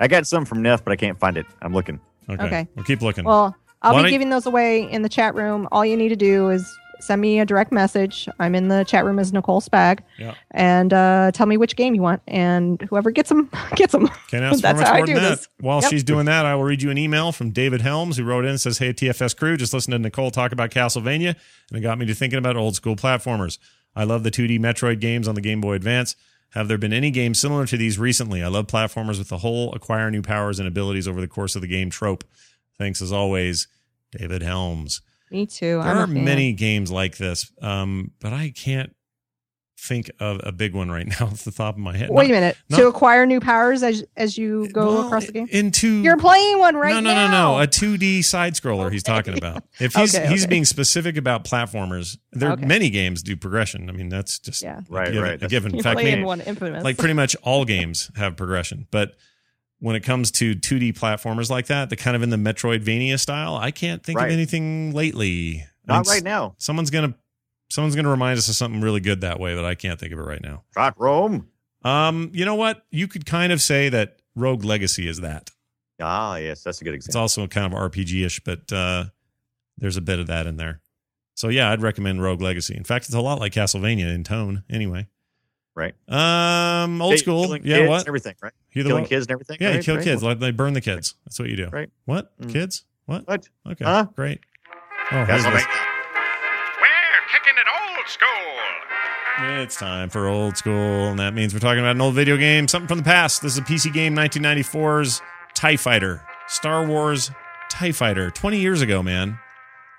[0.00, 1.46] I got some from Neff, but I can't find it.
[1.62, 2.00] I'm looking.
[2.28, 2.44] Okay.
[2.44, 2.68] Okay.
[2.74, 3.24] We'll keep looking.
[3.24, 5.68] Well, I'll Why be giving those away in the chat room.
[5.72, 6.70] All you need to do is
[7.00, 8.28] send me a direct message.
[8.38, 10.34] I'm in the chat room as Nicole Spag, Yeah.
[10.50, 14.06] and uh, tell me which game you want, and whoever gets them gets them.
[14.28, 15.28] Can't ask for That's much how I more than that.
[15.38, 15.48] this.
[15.60, 15.90] While Yep.
[15.90, 18.50] she's doing that, I will read you an email from David Helms who wrote in
[18.50, 21.36] and says, Hey, TFS crew, just listen to Nicole talk about Castlevania,
[21.70, 23.56] and it got me to thinking about old school platformers.
[23.96, 26.16] I love the 2D Metroid games on the Game Boy Advance.
[26.50, 28.42] Have there been any games similar to these recently?
[28.42, 31.62] I love platformers with the whole acquire new powers and abilities over the course of
[31.62, 32.24] the game trope.
[32.80, 33.68] Thanks as always,
[34.10, 35.02] David Helms.
[35.30, 35.74] Me too.
[35.74, 38.96] There I'm are many games like this, um, but I can't
[39.78, 42.08] think of a big one right now off the top of my head.
[42.10, 42.56] Wait a minute.
[42.70, 45.46] not- to acquire new powers as as you go well, across the game.
[45.50, 47.00] Into You're playing one right now.
[47.00, 47.30] no, no, now.
[47.52, 47.62] no, no.
[47.62, 49.62] A 2D side scroller he's talking about.
[49.78, 50.50] If he's Okay, he's okay.
[50.50, 52.64] being specific about platformers, there Okay.
[52.66, 53.90] many games do progression.
[53.90, 54.78] I mean, that's just Yeah.
[54.78, 55.42] a Right, given, right.
[55.42, 55.72] A given.
[55.72, 56.82] In You're fact, playing maybe- one infamous.
[56.82, 59.16] like pretty much all games have progression, but
[59.80, 63.56] when it comes to 2D platformers like that, the kind of in the Metroidvania style,
[63.56, 64.26] I can't think Right.
[64.26, 65.64] of anything lately.
[65.88, 66.54] I Not mean, right now.
[66.58, 67.14] Someone's gonna
[67.70, 70.18] someone's gonna remind us of something really good that way, but I can't think of
[70.18, 70.62] it right now.
[70.72, 71.48] Trot Rome.
[71.82, 72.84] Um, you know what?
[72.90, 75.50] You could kind of say that Rogue Legacy is that.
[76.00, 77.10] Ah, yes, that's a good example.
[77.10, 79.04] It's also kind of RPG ish, but uh,
[79.78, 80.80] there's a bit of that in there.
[81.34, 82.76] So yeah, I'd recommend Rogue Legacy.
[82.76, 85.06] In fact, it's a lot like Castlevania in tone, anyway.
[85.74, 85.94] Right.
[86.08, 87.56] Um, old Hey, school.
[87.56, 87.98] Yeah, kids what?
[88.00, 88.52] and everything, right?
[88.72, 89.58] You the Killing one- kids and everything.
[89.60, 89.84] Yeah, you right?
[89.84, 90.04] kill right?
[90.04, 90.22] kids.
[90.22, 91.14] Like they burn the kids.
[91.24, 91.68] That's what you do.
[91.68, 91.88] Right.
[92.04, 92.38] What?
[92.40, 92.52] Mm.
[92.52, 92.84] Kids?
[93.06, 93.26] What?
[93.26, 93.48] What?
[93.68, 93.84] Okay.
[93.84, 94.06] Huh?
[94.16, 94.40] Great.
[95.12, 95.52] Oh, here's this.
[95.52, 97.66] We're kicking it
[97.96, 98.28] old school.
[99.62, 102.68] It's time for old school, and that means we're talking about an old video game,
[102.68, 103.40] something from the past.
[103.40, 105.22] This is a PC game, 1994's
[105.54, 106.22] TIE Fighter.
[106.46, 107.30] Star Wars
[107.70, 108.30] TIE Fighter.
[108.30, 109.38] 20 years ago, man.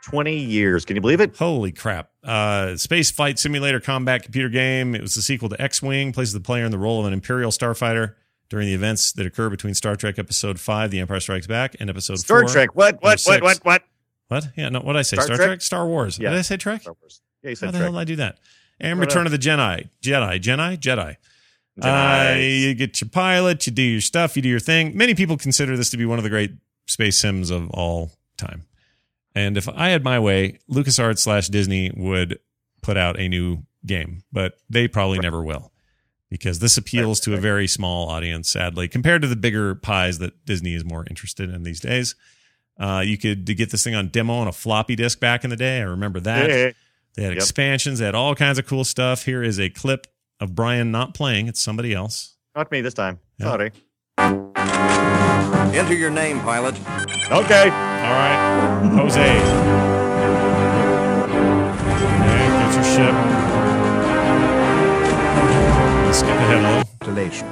[0.03, 0.86] 20 years.
[0.86, 1.36] Can you believe it?
[1.38, 2.11] Holy crap.
[2.24, 4.93] Uh, space flight simulator combat computer game.
[4.93, 7.13] It was the sequel to X Wing, places the player in the role of an
[7.13, 8.13] Imperial starfighter
[8.49, 11.89] during the events that occur between Star Trek Episode 5, The Empire Strikes Back, and
[11.89, 12.49] Episode Star 4.
[12.49, 12.76] Trek.
[12.76, 13.01] What?
[13.01, 13.22] What?
[13.26, 13.41] What?
[13.41, 13.57] What?
[13.63, 13.84] What?
[14.28, 14.47] What?
[14.55, 15.15] Yeah, no, what did I say?
[15.15, 15.47] Star Star, Trek?
[15.47, 15.61] Trek?
[15.61, 16.19] Star Wars.
[16.19, 16.30] Yeah.
[16.30, 16.82] Did I say Trek?
[16.82, 17.22] Star Wars.
[17.43, 17.82] Yeah, you How the Trek.
[17.84, 18.38] hell did I do that?
[18.80, 19.89] And What Return of the Jedi.
[20.01, 20.39] Jedi.
[20.39, 20.78] Jedi?
[20.78, 21.15] Jedi.
[21.82, 22.61] Uh, Jedi.
[22.61, 24.95] you get your pilot, you do your stuff, you do your thing.
[24.95, 26.51] Many people consider this to be one of the great
[26.88, 28.63] space sims of all time.
[29.34, 32.40] And if I had my way, LucasArts slash Disney would
[32.82, 35.72] put out a new game, but they probably never will
[36.30, 40.46] because this appeals to a very small audience, sadly, compared to the bigger pies that
[40.46, 42.16] Disney is more interested in these days.
[42.80, 45.56] Uh, you could get this thing on demo on a floppy disk back in the
[45.58, 45.80] day.
[45.80, 46.50] I remember that.
[46.50, 46.74] Hey,
[47.16, 47.42] They had Yep.
[47.42, 49.26] expansions, they had all kinds of cool stuff.
[49.26, 50.08] Here is a clip
[50.40, 52.36] of Brian not playing, it's somebody else.
[52.56, 53.20] not me this time.
[53.40, 53.46] Yeah.
[53.48, 53.72] Sorry.
[55.78, 56.76] Enter your name, pilot.
[57.32, 57.91] Okay.
[58.12, 59.22] All right, Jose.
[62.20, 63.16] Okay, get your ship.
[66.05, 66.80] Let's skip ahead a little.
[66.99, 67.47] installation.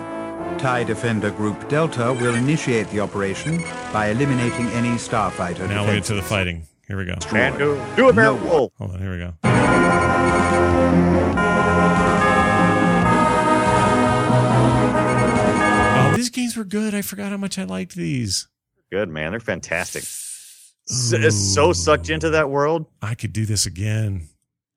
[0.57, 3.59] TIE Defender Group Delta will initiate the operation
[3.93, 6.63] by eliminating any starfighter Now we'll get to the fighting.
[6.87, 7.15] Here we go.
[7.31, 8.45] Man, do, do a barrel No.
[8.51, 8.73] roll.
[8.79, 9.33] Hold on, here we go.
[16.01, 16.93] Oh, these games were good.
[16.95, 18.47] I forgot how much I liked these.
[18.91, 19.31] Good, man.
[19.31, 20.03] They're fantastic.
[20.89, 22.85] S- so sucked into that world.
[23.01, 24.29] I could do this again.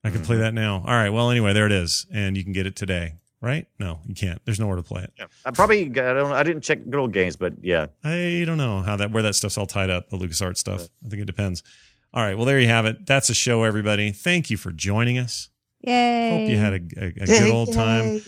[0.05, 0.45] I could play mm-hmm.
[0.45, 0.85] that now.
[0.87, 1.11] All right.
[1.11, 3.15] Well, anyway, there it is, and you can get it today.
[3.41, 3.67] Right?
[3.81, 4.41] No, you can't.
[4.45, 5.13] There's nowhere to play it.
[5.19, 5.27] Yeah.
[5.45, 7.87] I probably I don't I didn't check good old games, but yeah.
[8.05, 10.11] I don't know how that where that stuff's all tied up.
[10.11, 10.89] The LucasArts stuff.
[11.05, 11.65] I think it depends.
[12.15, 12.37] All right.
[12.37, 13.05] Well, there you have it.
[13.05, 14.13] That's a show, everybody.
[14.13, 15.49] Thank you for joining us.
[15.81, 16.31] Yay!
[16.31, 18.21] Hope you had a, a, a good old time.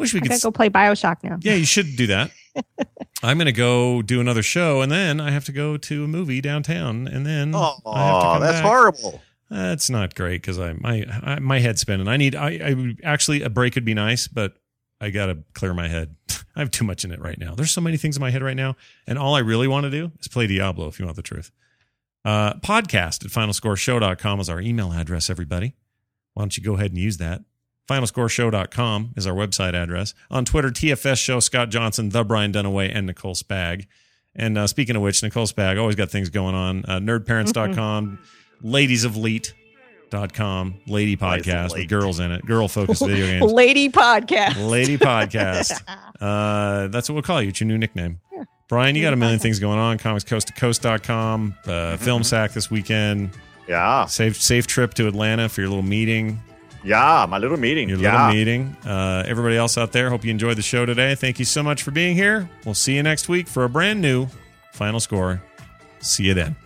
[0.00, 0.28] Wish we I could.
[0.30, 1.38] gotta s- go play Bioshock now.
[1.42, 2.30] Yeah, you should do that.
[3.22, 6.08] I'm going to go do another show, and then I have to go to a
[6.08, 8.64] movie downtown, and then Oh, I have to come that's back.
[8.64, 9.22] horrible.
[9.50, 12.08] That's not great because I my I, my head's spinning.
[12.08, 14.54] I need I, I actually a break would be nice, but
[15.00, 16.16] I gotta clear my head.
[16.56, 17.54] I have too much in it right now.
[17.54, 18.76] There's so many things in my head right now,
[19.06, 20.88] and all I really want to do is play Diablo.
[20.88, 21.50] If you want the truth,
[22.24, 25.28] uh, podcast at finalscoreshow.com is our email address.
[25.30, 25.74] Everybody,
[26.34, 27.42] why don't you go ahead and use that?
[27.90, 30.14] Finalscoreshow.com is our website address.
[30.30, 33.88] On Twitter, TFS Show, Scott Johnson, The Brian Dunaway, and Nicole Spag.
[34.36, 36.84] And uh, speaking of which, Nicole Spag always got things going on.
[36.84, 38.20] Uh, nerdparents.com,
[38.64, 43.52] ladiesofleet.com, lady podcast with girls in it, girl focused video games.
[43.52, 44.68] Lady podcast.
[44.68, 45.82] Lady podcast.
[46.20, 47.48] Uh, that's what we'll call you.
[47.48, 48.20] It's your new nickname.
[48.68, 49.96] Brian, you got a million things going on.
[49.96, 53.30] ComicsCoastToCoast.com, uh, Film Sack this weekend.
[53.66, 54.04] Yeah.
[54.04, 56.42] Safe safe trip to Atlanta for your little meeting.
[56.84, 57.26] Yeah.
[57.28, 57.88] My little meeting.
[57.88, 58.28] Your yeah.
[58.28, 58.76] little meeting.
[58.84, 61.14] Uh, everybody else out there, hope you enjoyed the show today.
[61.14, 62.48] Thank you so much for being here.
[62.64, 64.28] We'll see you next week for a brand new
[64.72, 65.42] final score.
[66.00, 66.56] See you then.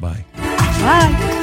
[0.00, 0.24] Bye.
[0.36, 1.38] Bye.